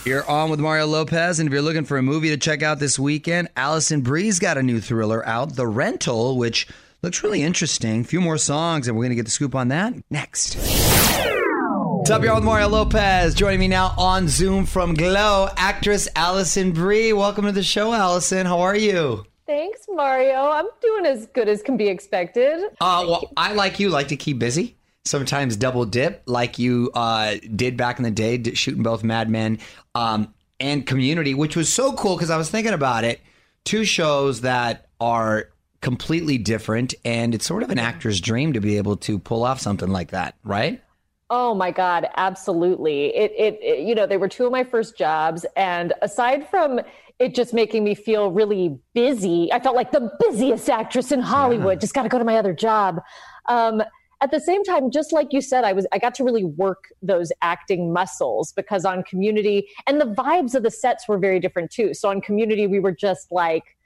You're 0.10 0.26
on 0.30 0.50
with 0.50 0.62
Mario 0.62 0.88
Lopez, 0.88 1.42
and 1.42 1.48
if 1.48 1.52
you're 1.52 1.62
looking 1.62 1.84
for 1.84 1.98
a 1.98 2.02
movie 2.02 2.30
to 2.30 2.38
check 2.38 2.64
out 2.64 2.80
this 2.80 2.98
weekend, 2.98 3.50
Alison 3.58 4.00
Brie's 4.00 4.40
got 4.40 4.58
a 4.58 4.64
new 4.64 4.80
thriller 4.80 5.28
out, 5.28 5.58
The 5.58 5.68
Rental, 5.68 6.38
which 6.38 6.70
looks 7.04 7.22
really 7.22 7.44
interesting. 7.44 8.00
A 8.00 8.06
few 8.06 8.22
more 8.22 8.38
songs, 8.38 8.88
and 8.88 8.96
we're 8.96 9.04
going 9.04 9.10
to 9.10 9.18
get 9.18 9.26
the 9.26 9.32
scoop 9.32 9.56
on 9.56 9.68
that 9.68 9.94
next. 10.10 10.56
What's 12.08 12.20
up, 12.20 12.24
y'all? 12.24 12.36
With 12.36 12.46
Mario 12.46 12.70
Lopez. 12.70 13.36
Joining 13.36 13.60
me 13.60 13.68
now 13.68 13.94
on 13.98 14.30
Zoom 14.30 14.66
from 14.66 14.94
Glow, 14.94 15.50
actress 15.58 16.08
Alison 16.16 16.72
Brie. 16.72 17.12
Welcome 17.12 17.44
to 17.44 17.52
the 17.52 17.62
show, 17.62 17.92
Alison. 17.92 18.46
How 18.46 18.62
are 18.62 18.78
you? 18.78 19.26
Thanks, 19.46 19.82
Mario. 19.90 20.50
I'm 20.50 20.68
doing 20.82 21.06
as 21.06 21.26
good 21.26 21.50
as 21.50 21.62
can 21.62 21.76
be 21.76 21.90
expected. 21.90 22.64
Uh, 22.80 23.04
well, 23.06 23.30
I 23.36 23.52
like 23.52 23.82
you 23.82 23.90
like 23.90 24.08
to 24.08 24.16
keep 24.16 24.40
busy. 24.40 24.78
Sometimes 25.04 25.58
double 25.58 25.84
dip, 25.84 26.24
like 26.28 26.58
you 26.58 26.92
uh, 26.94 27.36
did 27.54 27.76
back 27.76 27.98
in 27.98 28.04
the 28.04 28.12
day, 28.12 28.42
shooting 28.54 28.84
both 28.84 29.04
Mad 29.04 29.30
Men 29.30 29.60
um, 29.94 30.34
and 30.62 30.88
Community, 30.88 31.34
which 31.34 31.58
was 31.58 31.68
so 31.68 31.92
cool 31.92 32.16
because 32.16 32.30
I 32.30 32.38
was 32.38 32.50
thinking 32.50 32.74
about 32.74 33.04
it. 33.04 33.20
Two 33.66 33.84
shows 33.84 34.40
that 34.42 34.88
are 35.02 35.50
completely 35.82 36.38
different, 36.38 36.94
and 37.04 37.36
it's 37.36 37.46
sort 37.46 37.64
of 37.64 37.70
an 37.70 37.80
actor's 37.80 38.22
dream 38.22 38.54
to 38.54 38.62
be 38.62 38.78
able 38.78 38.96
to 38.96 39.20
pull 39.20 39.44
off 39.44 39.60
something 39.60 39.90
like 39.90 40.12
that, 40.12 40.36
right? 40.46 40.82
Oh 41.30 41.54
my 41.54 41.72
God, 41.72 42.08
absolutely. 42.16 43.16
It, 43.16 43.34
it, 43.38 43.60
it, 43.62 43.80
you 43.80 43.96
know, 43.96 44.08
they 44.08 44.18
were 44.18 44.30
two 44.30 44.46
of 44.46 44.52
my 44.52 44.64
first 44.64 44.98
jobs. 44.98 45.46
And 45.58 45.94
aside 46.02 46.50
from 46.50 46.80
it 47.20 47.36
just 47.36 47.54
making 47.54 47.84
me 47.84 47.96
feel 47.96 48.32
really 48.32 48.78
busy, 48.94 49.52
I 49.52 49.60
felt 49.60 49.76
like 49.76 49.92
the 49.92 50.12
busiest 50.20 50.70
actress 50.70 51.12
in 51.12 51.20
Hollywood. 51.20 51.82
Just 51.82 51.94
got 51.94 52.04
to 52.04 52.10
go 52.10 52.18
to 52.18 52.24
my 52.24 52.38
other 52.38 52.54
job. 52.54 53.02
Um, 53.50 53.84
at 54.22 54.32
the 54.32 54.40
same 54.40 54.64
time, 54.64 54.90
just 54.90 55.12
like 55.12 55.32
you 55.32 55.42
said, 55.42 55.64
I 55.64 55.74
was 55.74 55.86
I 55.92 56.00
got 56.00 56.16
to 56.16 56.24
really 56.24 56.44
work 56.44 56.86
those 57.02 57.32
acting 57.42 57.94
muscles 57.94 58.52
because 58.52 58.84
on 58.84 59.04
Community 59.04 59.68
and 59.86 60.02
the 60.02 60.06
vibes 60.06 60.56
of 60.56 60.64
the 60.64 60.72
sets 60.72 61.08
were 61.08 61.20
very 61.20 61.40
different 61.40 61.72
too. 61.72 61.94
So 61.94 62.10
on 62.10 62.22
Community, 62.22 62.68
we 62.68 62.80
were 62.80 62.92
just 62.92 63.32
like 63.32 63.77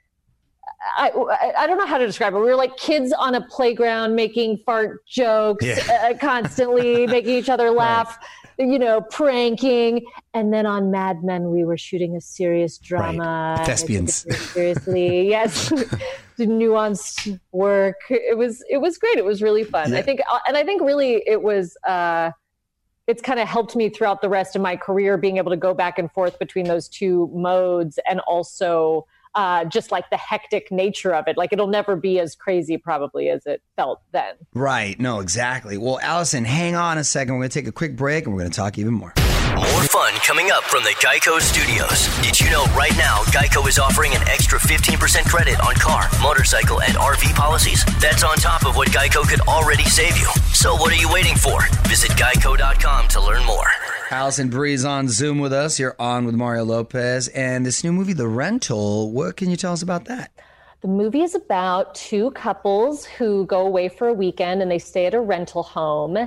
I, 0.96 1.10
I 1.58 1.66
don't 1.66 1.78
know 1.78 1.86
how 1.86 1.98
to 1.98 2.06
describe 2.06 2.34
it. 2.34 2.38
We 2.38 2.44
were 2.44 2.56
like 2.56 2.76
kids 2.76 3.12
on 3.12 3.34
a 3.34 3.40
playground 3.40 4.14
making 4.14 4.58
fart 4.58 5.06
jokes 5.06 5.64
uh, 5.88 6.14
constantly, 6.20 7.06
making 7.16 7.34
each 7.36 7.48
other 7.48 7.70
laugh, 7.70 8.18
you 8.58 8.78
know, 8.78 9.00
pranking. 9.00 10.04
And 10.34 10.52
then 10.52 10.66
on 10.66 10.90
Mad 10.90 11.22
Men, 11.22 11.50
we 11.50 11.64
were 11.64 11.76
shooting 11.76 12.16
a 12.16 12.20
serious 12.20 12.78
drama. 12.78 13.56
The 13.58 13.64
thespians. 13.64 14.26
Seriously, 14.52 15.28
yes, 15.28 15.68
the 16.36 16.46
nuanced 16.46 17.38
work. 17.52 18.00
It 18.10 18.36
was 18.36 18.64
it 18.68 18.78
was 18.78 18.98
great. 18.98 19.18
It 19.18 19.24
was 19.24 19.42
really 19.42 19.64
fun. 19.64 19.94
I 19.94 20.02
think, 20.02 20.20
uh, 20.30 20.40
and 20.48 20.56
I 20.56 20.64
think 20.64 20.82
really 20.82 21.22
it 21.26 21.42
was. 21.42 21.76
Uh, 21.86 22.32
it's 23.08 23.20
kind 23.20 23.40
of 23.40 23.48
helped 23.48 23.74
me 23.74 23.88
throughout 23.88 24.22
the 24.22 24.28
rest 24.28 24.54
of 24.54 24.62
my 24.62 24.76
career 24.76 25.18
being 25.18 25.36
able 25.36 25.50
to 25.50 25.56
go 25.56 25.74
back 25.74 25.98
and 25.98 26.10
forth 26.12 26.38
between 26.38 26.66
those 26.66 26.88
two 26.88 27.28
modes 27.34 27.98
and 28.08 28.20
also 28.20 29.06
uh, 29.34 29.64
just 29.64 29.90
like 29.90 30.08
the 30.10 30.16
hectic 30.16 30.70
nature 30.70 31.14
of 31.14 31.26
it. 31.28 31.36
Like 31.36 31.52
it'll 31.52 31.66
never 31.66 31.96
be 31.96 32.18
as 32.18 32.34
crazy 32.34 32.76
probably 32.76 33.28
as 33.28 33.46
it 33.46 33.62
felt 33.76 34.00
then. 34.12 34.34
Right. 34.54 34.98
No, 35.00 35.20
exactly. 35.20 35.78
Well, 35.78 35.98
Alison, 36.02 36.44
hang 36.44 36.74
on 36.74 36.98
a 36.98 37.04
second. 37.04 37.34
We're 37.34 37.40
going 37.40 37.50
to 37.50 37.60
take 37.60 37.68
a 37.68 37.72
quick 37.72 37.96
break 37.96 38.24
and 38.24 38.34
we're 38.34 38.40
going 38.40 38.50
to 38.50 38.56
talk 38.56 38.78
even 38.78 38.94
more. 38.94 39.12
More 39.54 39.84
fun 39.84 40.14
coming 40.26 40.50
up 40.50 40.64
from 40.64 40.82
the 40.82 40.94
Geico 41.04 41.38
Studios. 41.40 42.08
Did 42.22 42.40
you 42.40 42.50
know 42.50 42.64
right 42.74 42.96
now 42.96 43.18
Geico 43.24 43.68
is 43.68 43.78
offering 43.78 44.14
an 44.14 44.22
extra 44.28 44.58
15% 44.58 45.26
credit 45.26 45.60
on 45.60 45.74
car, 45.74 46.08
motorcycle, 46.22 46.80
and 46.80 46.94
RV 46.94 47.34
policies? 47.34 47.84
That's 48.00 48.24
on 48.24 48.36
top 48.36 48.64
of 48.64 48.76
what 48.76 48.88
Geico 48.88 49.28
could 49.28 49.40
already 49.42 49.84
save 49.84 50.16
you. 50.16 50.28
So 50.54 50.74
what 50.74 50.90
are 50.92 50.96
you 50.96 51.10
waiting 51.12 51.36
for? 51.36 51.60
Visit 51.86 52.12
geico.com 52.12 53.08
to 53.08 53.20
learn 53.20 53.44
more. 53.44 53.68
Alison 54.12 54.50
Brie's 54.50 54.84
on 54.84 55.08
Zoom 55.08 55.38
with 55.38 55.54
us. 55.54 55.78
You're 55.78 55.96
on 55.98 56.26
with 56.26 56.34
Mario 56.34 56.64
Lopez. 56.64 57.28
And 57.28 57.64
this 57.64 57.82
new 57.82 57.94
movie, 57.94 58.12
The 58.12 58.28
Rental, 58.28 59.10
what 59.10 59.38
can 59.38 59.48
you 59.48 59.56
tell 59.56 59.72
us 59.72 59.80
about 59.80 60.04
that? 60.04 60.30
The 60.82 60.88
movie 60.88 61.22
is 61.22 61.34
about 61.34 61.94
two 61.94 62.30
couples 62.32 63.06
who 63.06 63.46
go 63.46 63.66
away 63.66 63.88
for 63.88 64.08
a 64.08 64.12
weekend 64.12 64.60
and 64.60 64.70
they 64.70 64.78
stay 64.78 65.06
at 65.06 65.14
a 65.14 65.20
rental 65.20 65.62
home. 65.62 66.18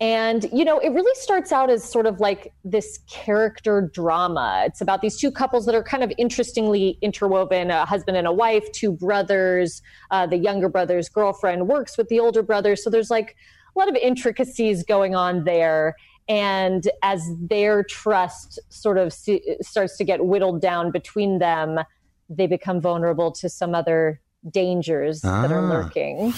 And, 0.00 0.46
you 0.52 0.66
know, 0.66 0.80
it 0.80 0.90
really 0.90 1.14
starts 1.14 1.50
out 1.50 1.70
as 1.70 1.82
sort 1.82 2.04
of 2.04 2.20
like 2.20 2.52
this 2.62 2.98
character 3.08 3.90
drama. 3.90 4.64
It's 4.66 4.82
about 4.82 5.00
these 5.00 5.16
two 5.16 5.30
couples 5.30 5.64
that 5.64 5.74
are 5.74 5.82
kind 5.82 6.04
of 6.04 6.12
interestingly 6.18 6.98
interwoven 7.00 7.70
a 7.70 7.86
husband 7.86 8.18
and 8.18 8.26
a 8.26 8.32
wife, 8.32 8.70
two 8.72 8.92
brothers. 8.92 9.80
Uh, 10.10 10.26
the 10.26 10.36
younger 10.36 10.68
brother's 10.68 11.08
girlfriend 11.08 11.68
works 11.68 11.96
with 11.96 12.08
the 12.08 12.20
older 12.20 12.42
brother. 12.42 12.76
So 12.76 12.90
there's 12.90 13.10
like 13.10 13.34
a 13.74 13.78
lot 13.78 13.88
of 13.88 13.94
intricacies 13.96 14.82
going 14.82 15.14
on 15.14 15.44
there. 15.44 15.96
And 16.30 16.88
as 17.02 17.28
their 17.40 17.82
trust 17.82 18.60
sort 18.68 18.98
of 18.98 19.12
se- 19.12 19.56
starts 19.62 19.96
to 19.96 20.04
get 20.04 20.24
whittled 20.24 20.60
down 20.62 20.92
between 20.92 21.40
them, 21.40 21.80
they 22.28 22.46
become 22.46 22.80
vulnerable 22.80 23.32
to 23.32 23.48
some 23.48 23.74
other 23.74 24.20
dangers 24.48 25.22
that 25.22 25.50
are 25.50 25.58
Ah. 25.58 25.68
lurking. 25.68 26.32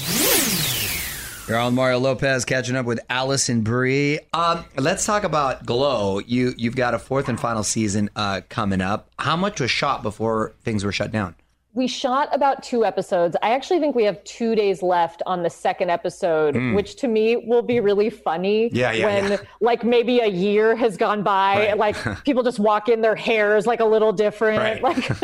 You're 1.46 1.58
on 1.58 1.74
Mario 1.74 1.98
Lopez 1.98 2.44
catching 2.46 2.74
up 2.76 2.86
with 2.86 3.00
Alison 3.10 3.60
Brie. 3.60 4.18
Um, 4.32 4.64
let's 4.78 5.04
talk 5.04 5.24
about 5.24 5.66
Glow. 5.66 6.20
You 6.20 6.54
you've 6.56 6.76
got 6.76 6.94
a 6.94 6.98
fourth 6.98 7.28
and 7.28 7.38
final 7.38 7.62
season 7.62 8.08
uh, 8.16 8.40
coming 8.48 8.80
up. 8.80 9.10
How 9.18 9.36
much 9.36 9.60
was 9.60 9.70
shot 9.70 10.02
before 10.02 10.54
things 10.64 10.84
were 10.84 10.92
shut 10.92 11.10
down? 11.12 11.34
We 11.74 11.86
shot 11.86 12.28
about 12.34 12.62
two 12.62 12.84
episodes. 12.84 13.34
I 13.42 13.52
actually 13.54 13.80
think 13.80 13.94
we 13.96 14.04
have 14.04 14.22
two 14.24 14.54
days 14.54 14.82
left 14.82 15.22
on 15.24 15.42
the 15.42 15.48
second 15.48 15.88
episode, 15.90 16.54
Mm. 16.54 16.74
which 16.74 16.96
to 16.96 17.08
me 17.08 17.36
will 17.36 17.62
be 17.62 17.80
really 17.80 18.10
funny. 18.10 18.68
Yeah, 18.72 18.92
yeah, 18.92 19.06
When 19.06 19.30
yeah. 19.32 19.36
like 19.62 19.82
maybe 19.82 20.20
a 20.20 20.26
year 20.26 20.76
has 20.76 20.98
gone 20.98 21.22
by, 21.22 21.68
Right. 21.68 21.78
like 21.78 21.96
people 22.24 22.42
just 22.42 22.58
walk 22.58 22.90
in, 22.90 23.00
their 23.00 23.16
hair 23.16 23.56
is 23.56 23.66
like 23.66 23.80
a 23.80 23.86
little 23.86 24.12
different. 24.12 24.58
Right. 24.58 24.82
Like 24.82 25.18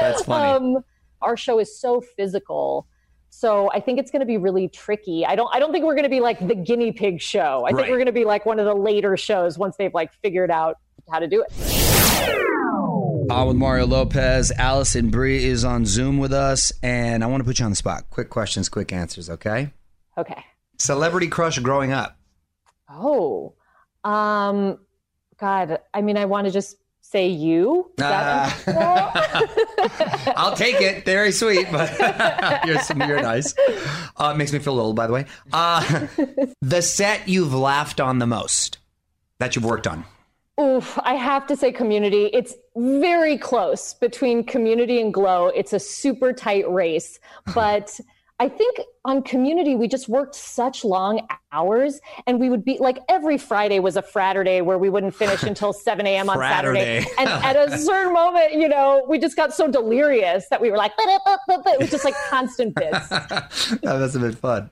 That's 0.00 0.24
funny. 0.24 0.76
um, 0.76 0.84
our 1.20 1.36
show 1.36 1.58
is 1.58 1.78
so 1.78 2.00
physical. 2.00 2.86
So 3.28 3.70
I 3.72 3.80
think 3.80 3.98
it's 3.98 4.10
going 4.10 4.20
to 4.20 4.26
be 4.26 4.38
really 4.38 4.68
tricky. 4.68 5.24
I 5.26 5.36
don't. 5.36 5.48
I 5.54 5.58
don't 5.58 5.70
think 5.72 5.84
we're 5.84 5.94
going 5.94 6.04
to 6.04 6.10
be 6.10 6.20
like 6.20 6.38
the 6.46 6.54
guinea 6.54 6.92
pig 6.92 7.20
show. 7.20 7.60
I 7.66 7.70
Right. 7.72 7.76
think 7.76 7.88
we're 7.88 7.96
going 7.96 8.06
to 8.06 8.12
be 8.12 8.24
like 8.24 8.44
one 8.46 8.58
of 8.58 8.64
the 8.66 8.74
later 8.74 9.16
shows 9.18 9.58
once 9.58 9.76
they've 9.76 9.92
like 9.94 10.12
figured 10.22 10.50
out 10.50 10.76
how 11.10 11.18
to 11.18 11.26
do 11.26 11.42
it. 11.46 12.48
On 13.32 13.48
with 13.48 13.56
Mario 13.56 13.86
Lopez. 13.86 14.52
Alison 14.58 15.08
Brie 15.08 15.42
is 15.42 15.64
on 15.64 15.86
Zoom 15.86 16.18
with 16.18 16.34
us, 16.34 16.70
and 16.82 17.24
I 17.24 17.26
want 17.28 17.40
to 17.40 17.44
put 17.46 17.58
you 17.58 17.64
on 17.64 17.70
the 17.70 17.76
spot. 17.76 18.10
Quick 18.10 18.28
questions, 18.28 18.68
quick 18.68 18.92
answers. 18.92 19.30
Okay. 19.30 19.72
Okay. 20.18 20.44
Celebrity 20.76 21.28
crush 21.28 21.58
growing 21.58 21.92
up. 21.92 22.18
Oh, 22.90 23.54
um, 24.04 24.78
God. 25.38 25.78
I 25.94 26.02
mean, 26.02 26.18
I 26.18 26.26
want 26.26 26.46
to 26.46 26.52
just 26.52 26.76
say 27.00 27.28
you. 27.28 27.90
Uncomfortable? 27.96 28.82
I'll 30.36 30.54
take 30.54 30.82
it. 30.82 31.06
Very 31.06 31.32
sweet, 31.32 31.68
but 31.72 31.90
you're, 32.66 33.06
you're 33.08 33.22
nice. 33.22 33.54
Uh, 34.14 34.34
makes 34.34 34.52
me 34.52 34.58
feel 34.58 34.78
old, 34.78 34.94
by 34.94 35.06
the 35.06 35.12
way. 35.14 35.24
Uh, 35.54 36.06
the 36.60 36.82
set 36.82 37.28
you've 37.28 37.54
laughed 37.54 37.98
on 37.98 38.18
the 38.18 38.26
most 38.26 38.76
that 39.38 39.56
you've 39.56 39.64
worked 39.64 39.86
on. 39.86 40.04
Oof, 40.60 40.98
I 41.02 41.14
have 41.14 41.46
to 41.46 41.56
say 41.56 41.72
community. 41.72 42.26
It's 42.26 42.54
very 42.76 43.38
close 43.38 43.94
between 43.94 44.44
community 44.44 45.00
and 45.00 45.12
glow. 45.12 45.48
It's 45.48 45.72
a 45.72 45.80
super 45.80 46.32
tight 46.32 46.70
race. 46.70 47.18
But 47.54 47.98
I 48.38 48.48
think 48.48 48.80
on 49.04 49.22
community, 49.22 49.76
we 49.76 49.88
just 49.88 50.08
worked 50.08 50.34
such 50.34 50.84
long 50.84 51.26
hours 51.52 52.00
and 52.26 52.40
we 52.40 52.50
would 52.50 52.64
be 52.64 52.76
like 52.78 52.98
every 53.08 53.38
Friday 53.38 53.78
was 53.78 53.96
a 53.96 54.02
Fraturday 54.02 54.60
where 54.60 54.78
we 54.78 54.90
wouldn't 54.90 55.14
finish 55.14 55.42
until 55.42 55.72
7 55.72 56.06
a.m. 56.06 56.28
on 56.28 56.38
Saturday. 56.38 57.06
And 57.18 57.28
at 57.28 57.56
a 57.56 57.78
certain 57.78 58.12
moment, 58.12 58.54
you 58.54 58.68
know, 58.68 59.04
we 59.08 59.18
just 59.18 59.36
got 59.36 59.54
so 59.54 59.68
delirious 59.68 60.48
that 60.50 60.60
we 60.60 60.70
were 60.70 60.76
like, 60.76 60.92
it 60.98 61.80
was 61.80 61.90
just 61.90 62.04
like 62.04 62.16
constant 62.28 62.74
bits. 62.74 63.08
that 63.08 63.48
must 63.84 64.14
have 64.14 64.22
been 64.22 64.32
fun. 64.32 64.70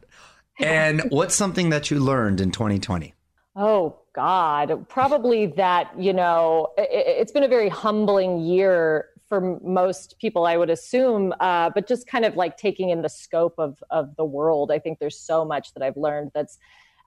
And 0.58 1.02
what's 1.10 1.34
something 1.34 1.70
that 1.70 1.90
you 1.90 2.00
learned 2.00 2.40
in 2.40 2.50
2020? 2.50 3.14
Oh 3.56 3.99
God, 4.14 4.86
probably 4.88 5.46
that. 5.46 5.90
You 5.98 6.12
know, 6.12 6.68
i- 6.78 6.82
i 6.82 6.84
it's 7.20 7.32
been 7.32 7.44
a 7.44 7.48
very 7.48 7.68
humbling 7.68 8.40
year 8.40 9.06
for 9.28 9.60
most 9.62 10.18
people, 10.18 10.44
I 10.46 10.56
would 10.56 10.70
assume. 10.70 11.32
Uh, 11.38 11.70
but 11.72 11.86
just 11.86 12.06
kind 12.08 12.24
of 12.24 12.34
like 12.36 12.56
taking 12.56 12.90
in 12.90 13.02
the 13.02 13.08
scope 13.08 13.54
of 13.58 13.82
of 13.90 14.16
the 14.16 14.24
world. 14.24 14.70
I 14.72 14.78
think 14.80 14.98
there's 14.98 15.18
so 15.18 15.44
much 15.44 15.72
that 15.74 15.82
I've 15.82 15.96
learned 15.96 16.32
that's 16.34 16.58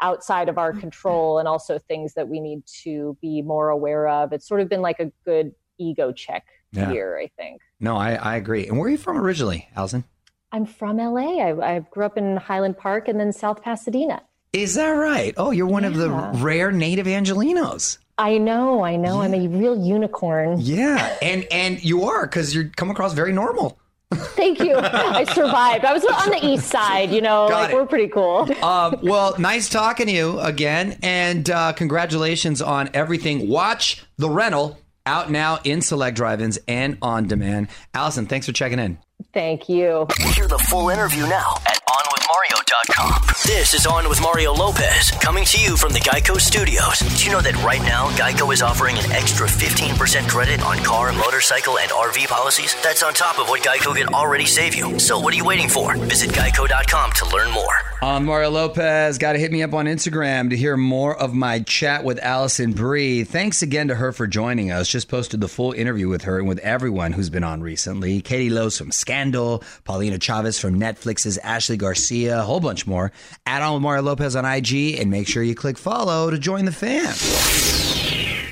outside 0.02 0.50
of 0.50 0.58
our 0.58 0.74
control, 0.74 1.40
and 1.40 1.48
also 1.48 1.78
things 1.78 2.14
that 2.16 2.28
we 2.28 2.40
need 2.40 2.64
to 2.84 3.18
be 3.22 3.42
more 3.42 3.70
aware 3.70 4.08
of. 4.08 4.34
It's 4.34 4.48
sort 4.48 4.62
of 4.62 4.70
been 4.70 4.82
like 4.82 5.00
a 5.00 5.12
good 5.26 5.54
ego 5.78 6.12
check 6.12 6.46
Yeah. 6.72 6.92
year. 6.92 7.18
I 7.20 7.28
think. 7.38 7.62
No, 7.80 7.98
I, 7.98 8.14
I 8.16 8.36
agree. 8.38 8.68
And 8.68 8.78
where 8.78 8.88
are 8.88 8.92
you 8.92 8.98
from 8.98 9.18
originally, 9.18 9.68
Alison? 9.76 10.06
I'm 10.54 10.66
from 10.66 10.98
LA. 10.98 11.40
I, 11.42 11.76
I 11.76 11.80
grew 11.80 12.06
up 12.06 12.18
in 12.18 12.38
Highland 12.38 12.78
Park 12.78 13.08
and 13.08 13.20
then 13.20 13.32
South 13.34 13.62
Pasadena. 13.62 14.22
Is 14.54 14.76
that 14.76 14.90
right? 14.90 15.34
Oh, 15.36 15.50
you're 15.50 15.66
one 15.68 15.84
of 15.84 15.96
the 15.96 16.12
rare 16.12 16.72
native 16.72 17.08
Angelinos. 17.08 17.98
I 18.20 18.38
know, 18.38 18.84
I 18.84 18.96
know. 18.96 19.22
I'm 19.22 19.34
a 19.34 19.48
real 19.48 19.76
unicorn. 19.84 20.58
Yeah, 20.60 21.18
and 21.24 21.48
and 21.52 21.84
you 21.84 22.04
are 22.04 22.28
because 22.28 22.54
you 22.54 22.70
come 22.76 22.92
across 22.92 23.14
very 23.14 23.34
normal. 23.34 23.80
Thank 24.14 24.60
you. 24.60 24.76
I 24.78 25.24
survived. 25.24 25.86
I 25.86 25.94
was 25.94 26.06
on 26.06 26.30
the 26.30 26.46
east 26.46 26.68
side, 26.68 27.10
you 27.10 27.20
know, 27.22 27.50
Got 27.50 27.62
like 27.64 27.72
it. 27.72 27.76
we're 27.76 27.88
pretty 27.88 28.10
cool. 28.10 28.48
Um, 28.64 29.00
well, 29.02 29.34
nice 29.40 29.70
talking 29.70 30.06
to 30.06 30.12
you 30.12 30.40
again, 30.40 31.00
and 31.02 31.50
uh, 31.50 31.74
congratulations 31.74 32.62
on 32.62 32.92
everything. 32.94 33.50
Watch 33.50 34.06
the 34.18 34.30
rental 34.30 34.78
out 35.08 35.32
now 35.32 35.60
in 35.64 35.82
select 35.82 36.16
drive-ins 36.16 36.60
and 36.68 37.00
on 37.02 37.28
demand. 37.28 37.70
Alison, 37.96 38.28
thanks 38.28 38.46
for 38.46 38.52
checking 38.54 38.78
in. 38.78 39.00
Thank 39.34 39.68
you. 39.68 40.06
Hear 40.36 40.48
the 40.48 40.60
full 40.60 40.90
interview 40.90 41.24
now 41.24 41.56
at 41.66 41.80
OnWithMario.com. 41.90 43.33
This 43.64 43.76
is 43.76 43.88
On 43.88 44.10
with 44.10 44.20
Mario 44.20 44.52
Lopez, 44.52 45.10
coming 45.22 45.46
to 45.46 45.58
you 45.58 45.78
from 45.78 45.94
the 45.94 46.00
Geico 46.02 46.38
Studios. 46.38 47.00
Did 47.00 47.24
you 47.24 47.32
know 47.32 47.40
that 47.40 47.56
right 47.64 47.82
now, 47.82 48.10
Geico 48.10 48.54
is 48.54 48.62
offering 48.62 48.98
an 48.98 49.10
extra 49.14 49.48
15% 49.48 50.28
credit 50.28 50.62
on 50.62 50.80
car, 50.80 51.14
motorcycle, 51.14 51.80
and 51.80 51.90
RV 51.90 52.28
policies? 52.28 52.76
That's 52.84 53.04
on 53.04 53.14
top 53.14 53.40
of 53.40 53.48
what 53.48 53.62
Geico 53.62 53.96
can 53.96 54.14
already 54.14 54.46
save 54.46 54.76
you. 54.76 55.00
So 55.00 55.18
what 55.18 55.34
are 55.34 55.38
you 55.38 55.46
waiting 55.46 55.70
for? 55.70 55.96
Visit 55.96 56.32
Geico.com 56.32 57.14
to 57.14 57.30
learn 57.30 57.52
more. 57.52 57.93
On 58.04 58.26
Mario 58.26 58.50
Lopez, 58.50 59.18
got 59.18 59.32
to 59.32 59.40
hit 59.40 59.50
me 59.50 59.64
up 59.64 59.74
on 59.74 59.86
Instagram 59.86 60.50
to 60.50 60.58
hear 60.58 60.76
more 60.76 61.18
of 61.18 61.34
my 61.34 61.62
chat 61.62 62.04
with 62.04 62.20
Alison 62.20 62.74
Brie. 62.74 63.24
Thanks 63.24 63.62
again 63.62 63.88
to 63.88 63.96
her 63.96 64.12
for 64.12 64.28
joining 64.28 64.72
us. 64.72 64.90
Just 64.90 65.08
posted 65.08 65.40
the 65.40 65.48
full 65.48 65.72
interview 65.72 66.10
with 66.10 66.24
her 66.24 66.38
and 66.38 66.46
with 66.46 66.60
everyone 66.60 67.14
who's 67.14 67.30
been 67.30 67.46
on 67.46 67.62
recently. 67.62 68.20
Katie 68.20 68.50
Lowes 68.50 68.78
from 68.78 68.92
Scandal, 68.92 69.64
Paulina 69.86 70.20
Chavez 70.20 70.60
from 70.60 70.78
Netflix's 70.78 71.38
Ashley 71.38 71.78
Garcia, 71.78 72.42
a 72.42 72.44
whole 72.44 72.60
bunch 72.60 72.86
more. 72.86 73.14
Add 73.46 73.62
on 73.62 73.76
with 73.76 73.84
Mario 73.84 74.02
Lopez 74.02 74.36
on 74.36 74.44
IG 74.44 75.00
and 75.00 75.10
make 75.10 75.30
sure 75.30 75.42
you 75.42 75.56
click 75.56 75.78
follow 75.78 76.30
to 76.30 76.38
join 76.38 76.66
the 76.66 76.74
fam. 76.74 77.93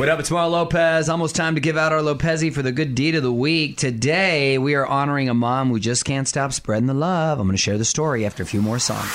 What 0.01 0.09
up? 0.09 0.19
It's 0.19 0.31
Mario 0.31 0.49
Lopez. 0.49 1.09
Almost 1.09 1.35
time 1.35 1.53
to 1.53 1.61
give 1.61 1.77
out 1.77 1.93
our 1.93 1.99
Lopezi 1.99 2.51
for 2.51 2.63
the 2.63 2.71
good 2.71 2.95
deed 2.95 3.13
of 3.13 3.21
the 3.21 3.31
week. 3.31 3.77
Today, 3.77 4.57
we 4.57 4.73
are 4.73 4.83
honoring 4.83 5.29
a 5.29 5.35
mom 5.35 5.69
who 5.69 5.79
just 5.79 6.05
can't 6.05 6.27
stop 6.27 6.53
spreading 6.53 6.87
the 6.87 6.95
love. 6.95 7.39
I'm 7.39 7.45
going 7.45 7.55
to 7.55 7.61
share 7.61 7.77
the 7.77 7.85
story 7.85 8.25
after 8.25 8.41
a 8.41 8.45
few 8.47 8.63
more 8.63 8.79
songs. 8.79 9.07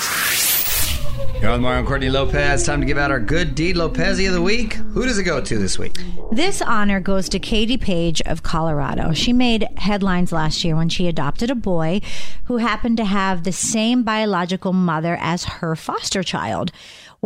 You're 1.42 1.51
on 1.51 1.61
Mario 1.61 1.81
and 1.81 1.88
Courtney 1.88 2.09
Lopez. 2.09 2.64
Time 2.64 2.79
to 2.81 2.87
give 2.87 2.99
out 2.99 3.11
our 3.11 3.18
good 3.18 3.57
deed 3.57 3.75
Lopezi 3.75 4.29
of 4.29 4.33
the 4.35 4.40
week. 4.40 4.75
Who 4.75 5.05
does 5.05 5.18
it 5.18 5.25
go 5.25 5.40
to 5.40 5.59
this 5.59 5.77
week? 5.77 5.99
This 6.31 6.62
honor 6.62 7.01
goes 7.01 7.29
to 7.31 7.40
Katie 7.40 7.77
Page 7.77 8.22
of 8.22 8.44
Colorado. 8.44 9.12
She 9.12 9.33
made 9.33 9.66
headlines 9.79 10.31
last 10.31 10.64
year 10.64 10.77
when 10.77 10.88
she 10.88 11.09
adopted 11.09 11.51
a 11.51 11.57
boy 11.57 12.01
who 12.44 12.59
happened 12.59 12.96
to 12.99 13.05
have 13.05 13.42
the 13.42 13.51
same 13.51 14.05
biological 14.05 14.72
mother 14.72 15.18
as 15.20 15.44
her 15.44 15.75
foster 15.75 16.22
child. 16.22 16.70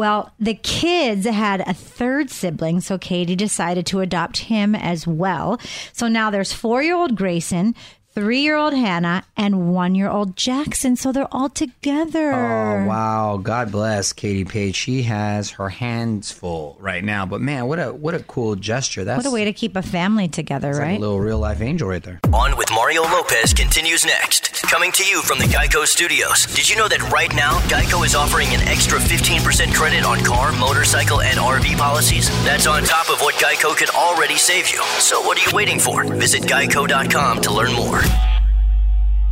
Well, 0.00 0.32
the 0.40 0.54
kids 0.54 1.26
had 1.26 1.60
a 1.60 1.74
third 1.74 2.30
sibling, 2.30 2.80
so 2.80 2.96
Katie 2.96 3.36
decided 3.36 3.84
to 3.88 4.00
adopt 4.00 4.38
him 4.38 4.74
as 4.74 5.06
well. 5.06 5.60
So 5.92 6.08
now 6.08 6.30
there's 6.30 6.54
four 6.54 6.82
year 6.82 6.96
old 6.96 7.16
Grayson, 7.16 7.74
three 8.12 8.40
year 8.40 8.56
old 8.56 8.74
Hannah, 8.74 9.24
and 9.36 9.72
one 9.72 9.94
year 9.94 10.08
old 10.08 10.36
Jackson. 10.36 10.96
So 10.96 11.12
they're 11.12 11.28
all 11.32 11.48
together. 11.48 12.32
Oh, 12.32 12.86
wow. 12.86 13.40
God 13.42 13.70
bless 13.72 14.12
Katie 14.12 14.44
Page. 14.44 14.74
She 14.76 15.02
has 15.04 15.50
her 15.52 15.68
hands 15.68 16.30
full 16.32 16.76
right 16.80 17.02
now. 17.04 17.24
But 17.26 17.40
man, 17.40 17.66
what 17.66 17.78
a 17.78 17.92
what 17.94 18.14
a 18.14 18.20
cool 18.24 18.56
gesture. 18.56 19.04
That's 19.04 19.24
What 19.24 19.30
a 19.30 19.34
way 19.34 19.44
to 19.44 19.52
keep 19.52 19.76
a 19.76 19.82
family 19.82 20.28
together, 20.28 20.68
that's 20.68 20.78
like 20.78 20.86
right? 20.88 20.96
a 20.98 21.00
little 21.00 21.20
real 21.20 21.38
life 21.38 21.60
angel 21.60 21.88
right 21.88 22.02
there. 22.02 22.20
On 22.32 22.56
with 22.56 22.68
Mario 22.72 23.02
Lopez 23.02 23.54
continues 23.54 24.04
next. 24.04 24.62
Coming 24.62 24.92
to 24.92 25.04
you 25.04 25.22
from 25.22 25.38
the 25.38 25.46
Geico 25.46 25.86
Studios. 25.86 26.46
Did 26.54 26.68
you 26.68 26.76
know 26.76 26.88
that 26.88 27.02
right 27.10 27.34
now, 27.34 27.58
Geico 27.68 28.04
is 28.04 28.14
offering 28.14 28.48
an 28.48 28.60
extra 28.68 28.98
15% 28.98 29.74
credit 29.74 30.04
on 30.04 30.20
car, 30.24 30.52
motorcycle, 30.52 31.20
and 31.22 31.38
RV 31.38 31.76
policies? 31.76 32.28
That's 32.44 32.66
on 32.66 32.84
top 32.84 33.08
of 33.10 33.20
what 33.20 33.34
Geico 33.36 33.76
could 33.76 33.90
already 33.90 34.36
save 34.36 34.68
you. 34.70 34.80
So 34.98 35.20
what 35.22 35.38
are 35.38 35.48
you 35.50 35.54
waiting 35.56 35.78
for? 35.78 36.04
Visit 36.04 36.42
geico.com 36.42 37.40
to 37.42 37.52
learn 37.52 37.72
more. 37.72 38.00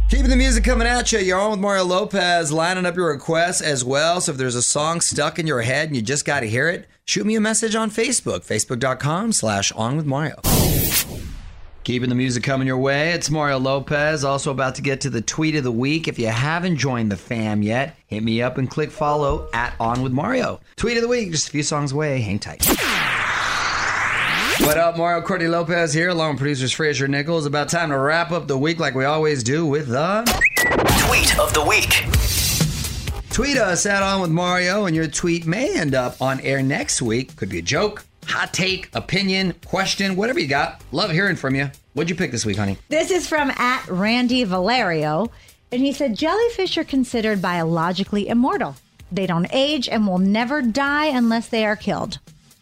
Keeping 0.09 0.31
the 0.31 0.37
music 0.37 0.65
coming 0.65 0.89
at 0.89 1.13
you. 1.13 1.19
You're 1.19 1.39
on 1.39 1.51
with 1.51 1.61
Mario 1.61 1.85
Lopez, 1.85 2.51
lining 2.51 2.87
up 2.87 2.97
your 2.97 3.11
requests 3.11 3.61
as 3.61 3.85
well. 3.85 4.23
So 4.23 4.33
if 4.33 4.39
there's 4.39 4.55
a 4.55 4.63
song 4.63 5.03
stuck 5.03 5.39
in 5.39 5.47
your 5.47 5.61
head 5.61 5.89
and 5.89 5.97
you 5.97 6.01
just 6.01 6.25
got 6.25 6.41
to 6.41 6.49
hear 6.49 6.67
it, 6.71 6.89
shoot 7.05 7.27
me 7.27 7.35
a 7.35 7.41
message 7.41 7.75
on 7.75 7.91
Facebook, 7.91 8.41
facebook.com 8.41 9.33
slash 9.33 9.71
on 9.73 9.99
with 9.99 10.07
Mario. 10.07 10.41
Keeping 11.85 12.09
the 12.09 12.15
music 12.15 12.43
coming 12.43 12.67
your 12.67 12.79
way. 12.79 13.13
It's 13.13 13.29
Mario 13.29 13.59
Lopez. 13.59 14.25
Also 14.25 14.51
about 14.51 14.75
to 14.77 14.83
get 14.83 15.03
to 15.03 15.11
the 15.11 15.21
tweet 15.21 15.55
of 15.57 15.65
the 15.65 15.73
week. 15.73 16.09
If 16.09 16.19
you 16.19 16.29
haven't 16.29 16.79
joined 16.79 17.13
the 17.13 17.17
fam 17.17 17.63
yet, 17.63 17.95
hit 18.07 18.23
me 18.23 18.41
up 18.41 18.57
and 18.57 18.71
click 18.71 18.91
follow 18.91 19.49
at 19.53 19.75
On 19.79 20.03
With 20.03 20.13
Mario. 20.13 20.59
Tweet 20.77 20.97
of 20.97 21.03
the 21.03 21.09
week, 21.09 21.33
just 21.33 21.49
a 21.49 21.51
few 21.51 21.63
songs 21.63 21.93
away. 21.93 22.23
Hang 22.23 22.39
tight. 22.39 22.67
What 24.61 24.77
up, 24.77 24.97
Mario 24.99 25.23
Courtney 25.23 25.47
Lopez 25.49 25.95
here, 25.95 26.09
along 26.11 26.33
with 26.33 26.39
producers 26.41 26.73
Fraser 26.73 27.09
Nichols. 27.09 27.47
About 27.47 27.69
time 27.69 27.91
to 27.91 27.99
wrap 27.99 28.33
up 28.33 28.47
the 28.49 28.59
week 28.59 28.79
like 28.79 28.95
we 28.95 29.05
always 29.05 29.43
do 29.43 29.65
with 29.65 29.89
the 29.89 30.25
Tweet 31.07 31.39
of 31.39 31.55
the 31.55 31.65
week. 31.65 32.05
Tweet 33.31 33.57
us 33.57 33.87
at 33.87 34.03
On 34.03 34.21
With 34.21 34.31
Mario, 34.31 34.85
and 34.87 34.95
your 34.95 35.07
tweet 35.07 35.47
may 35.47 35.79
end 35.79 35.95
up 35.95 36.21
on 36.21 36.41
air 36.41 36.63
next 36.63 37.01
week. 37.01 37.35
Could 37.37 37.49
be 37.49 37.59
a 37.61 37.63
joke, 37.63 38.05
hot 38.27 38.53
take, 38.53 38.91
opinion, 38.95 39.55
question, 39.65 40.17
whatever 40.17 40.39
you 40.41 40.49
got. 40.49 40.83
Love 40.93 41.11
hearing 41.13 41.37
from 41.37 41.55
you. 41.55 41.71
What'd 41.95 42.11
you 42.11 42.17
pick 42.17 42.31
this 42.33 42.45
week, 42.45 42.57
honey? 42.57 42.77
This 42.89 43.11
is 43.11 43.27
from 43.29 43.51
at 43.51 43.87
Randy 43.89 44.45
Valerio, 44.45 45.31
and 45.73 45.81
he 45.81 45.93
said 45.93 46.15
jellyfish 46.17 46.77
are 46.77 46.85
considered 46.85 47.41
biologically 47.41 48.29
immortal. 48.29 48.77
They 49.11 49.27
don't 49.27 49.47
age 49.53 49.89
and 49.89 50.07
will 50.07 50.19
never 50.19 50.61
die 50.61 51.07
unless 51.07 51.49
they 51.49 51.65
are 51.65 51.77
killed, 51.77 52.19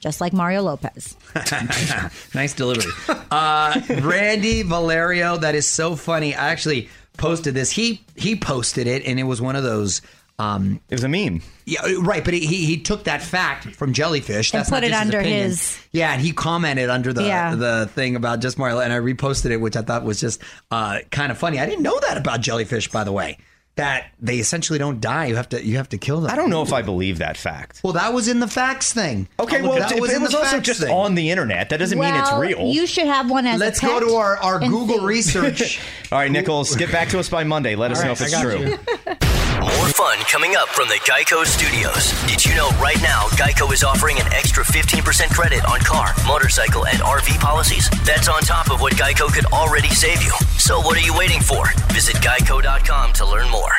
just 0.07 0.21
like 0.21 0.33
Mario 0.33 0.62
Lopez. 0.62 1.16
nice 2.35 2.55
delivery. 2.55 2.92
Uh, 3.31 3.81
Randy 4.03 4.62
Valerio, 4.62 5.37
that 5.38 5.55
is 5.57 5.69
so 5.69 5.97
funny. 5.97 6.35
I 6.35 6.51
actually 6.51 6.88
posted 7.16 7.55
this. 7.55 7.71
He 7.73 8.05
he 8.14 8.37
posted 8.37 8.87
it, 8.87 9.05
and 9.05 9.19
it 9.19 9.25
was 9.25 9.40
one 9.42 9.57
of 9.57 9.62
those. 9.64 10.03
Um, 10.38 10.81
it 10.90 10.95
was 10.95 11.03
a 11.03 11.09
meme. 11.09 11.40
Yeah, 11.64 11.81
right. 12.01 12.23
But 12.25 12.35
he 12.35 12.47
he 12.47 12.77
took 12.79 13.05
that 13.05 13.23
fact 13.23 13.75
from 13.75 13.92
jellyfish. 13.95 14.53
And 14.53 14.61
That's 14.61 14.71
not 14.71 14.79
put 14.79 14.85
it 14.85 14.90
just 14.90 15.01
under 15.01 15.19
opinion. 15.21 15.47
his- 15.49 15.79
Yeah, 15.92 16.12
and 16.12 16.21
he 16.21 16.33
commented 16.33 16.88
under 16.90 17.12
the 17.12 17.25
Yeah. 17.25 17.55
the 17.55 17.90
thing 17.95 18.14
about 18.16 18.40
just 18.40 18.59
Mario, 18.59 18.79
and 18.79 18.92
I 18.92 18.99
reposted 18.99 19.51
it, 19.51 19.57
which 19.61 19.77
I 19.77 19.83
thought 19.83 20.05
was 20.05 20.21
just 20.21 20.40
uh, 20.71 20.99
kind 21.11 21.33
of 21.33 21.38
funny. 21.38 21.59
I 21.59 21.66
didn't 21.66 21.83
know 21.83 21.99
that 22.01 22.16
about 22.19 22.42
jellyfish, 22.42 22.88
by 22.90 23.03
the 23.03 23.12
way. 23.12 23.38
That 23.76 24.06
they 24.18 24.38
essentially 24.38 24.78
don't 24.78 25.00
die. 25.02 25.26
You 25.26 25.36
have 25.36 25.50
to 25.50 25.62
you 25.62 25.76
have 25.76 25.90
to 25.90 25.98
kill 25.98 26.22
them. 26.22 26.30
I 26.30 26.36
don't 26.36 26.48
know 26.48 26.62
if 26.62 26.72
I 26.72 26.80
believe 26.80 27.18
that 27.18 27.36
fact. 27.36 27.82
Well, 27.84 27.92
that 27.92 28.14
was 28.14 28.26
in 28.26 28.40
the 28.40 28.48
facts 28.48 28.92
thing. 28.92 29.28
Okay, 29.38 29.56
That 29.60 29.64
well, 29.64 29.74
was 29.78 29.92
it, 29.92 29.98
in 29.98 30.22
it 30.22 30.22
was 30.22 30.30
the 30.32 30.38
also 30.38 30.50
facts 30.56 30.66
just 30.66 30.80
thing. 30.80 30.90
on 30.94 31.14
the 31.14 31.30
internet. 31.30 31.68
That 31.68 31.76
doesn't 31.76 31.98
mean 31.98 32.14
it's 32.14 32.32
real. 32.32 32.68
You 32.72 32.86
should 32.86 33.06
have 33.06 33.30
one 33.30 33.46
as 33.46 33.60
well. 33.60 33.68
Let's 33.68 33.78
a 33.78 33.82
pet 33.82 34.00
go 34.00 34.08
to 34.08 34.14
our, 34.14 34.38
our 34.38 34.58
Google 34.60 35.00
see. 35.00 35.04
research. 35.04 35.80
All 36.12 36.18
right, 36.18 36.30
Nichols, 36.30 36.74
get 36.76 36.90
back 36.90 37.10
to 37.10 37.18
us 37.18 37.28
by 37.28 37.44
Monday. 37.44 37.76
Let 37.76 37.90
us 37.90 37.98
All 38.00 38.06
know 38.06 38.12
if 38.12 38.20
it's 38.22 38.32
I 38.34 38.42
got 38.42 38.42
true. 38.42 39.36
More 39.66 39.88
fun 39.88 40.18
coming 40.31 40.55
up 40.55 40.68
from 40.68 40.87
the 40.87 41.00
Geico 41.11 41.44
Studios. 41.44 42.12
Did 42.29 42.44
you 42.44 42.55
know 42.55 42.68
right 42.79 43.02
now 43.02 43.26
Geico 43.31 43.72
is 43.72 43.83
offering 43.83 44.20
an 44.20 44.33
extra 44.33 44.62
15% 44.62 45.31
credit 45.31 45.64
on 45.64 45.81
car, 45.81 46.14
motorcycle, 46.24 46.87
and 46.87 47.00
RV 47.00 47.40
policies? 47.40 47.90
That's 48.05 48.29
on 48.29 48.42
top 48.42 48.70
of 48.70 48.81
what 48.81 48.92
Geico 48.92 49.26
could 49.26 49.46
already 49.46 49.90
save 49.90 50.22
you. 50.22 50.31
So 50.57 50.79
what 50.79 50.96
are 50.96 51.00
you 51.05 51.18
waiting 51.18 51.40
for? 51.40 51.66
Visit 51.92 52.14
geico.com 52.16 53.12
to 53.14 53.26
learn 53.26 53.50
more. 53.50 53.72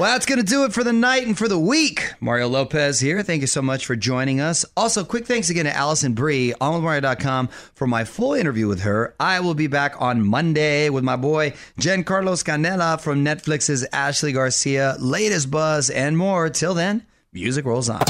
Well, 0.00 0.12
that's 0.12 0.24
going 0.24 0.38
to 0.38 0.46
do 0.46 0.64
it 0.64 0.72
for 0.72 0.82
the 0.82 0.94
night 0.94 1.26
and 1.26 1.36
for 1.36 1.46
the 1.46 1.58
week. 1.58 2.14
Mario 2.20 2.48
Lopez 2.48 3.00
here. 3.00 3.22
Thank 3.22 3.42
you 3.42 3.46
so 3.46 3.60
much 3.60 3.84
for 3.84 3.94
joining 3.94 4.40
us. 4.40 4.64
Also, 4.74 5.04
quick 5.04 5.26
thanks 5.26 5.50
again 5.50 5.66
to 5.66 5.76
Alison 5.76 6.14
Brie, 6.14 6.54
onwithmario.com, 6.58 7.48
for 7.48 7.86
my 7.86 8.04
full 8.04 8.32
interview 8.32 8.66
with 8.66 8.80
her. 8.80 9.14
I 9.20 9.40
will 9.40 9.52
be 9.52 9.66
back 9.66 10.00
on 10.00 10.26
Monday 10.26 10.88
with 10.88 11.04
my 11.04 11.16
boy, 11.16 11.52
Jencarlos 11.78 12.42
Canela 12.42 12.98
from 12.98 13.22
Netflix's 13.22 13.86
Ashley 13.92 14.32
Garcia, 14.32 14.96
latest 14.98 15.50
buzz, 15.50 15.90
and 15.90 16.16
more. 16.16 16.48
Till 16.48 16.72
then, 16.72 17.04
music 17.34 17.66
rolls 17.66 17.90
on. 17.90 18.00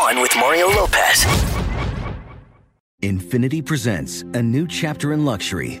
On 0.00 0.20
with 0.20 0.30
Mario 0.36 0.68
Lopez. 0.68 1.24
Infiniti 3.02 3.66
presents 3.66 4.22
a 4.34 4.40
new 4.40 4.68
chapter 4.68 5.12
in 5.12 5.24
luxury, 5.24 5.80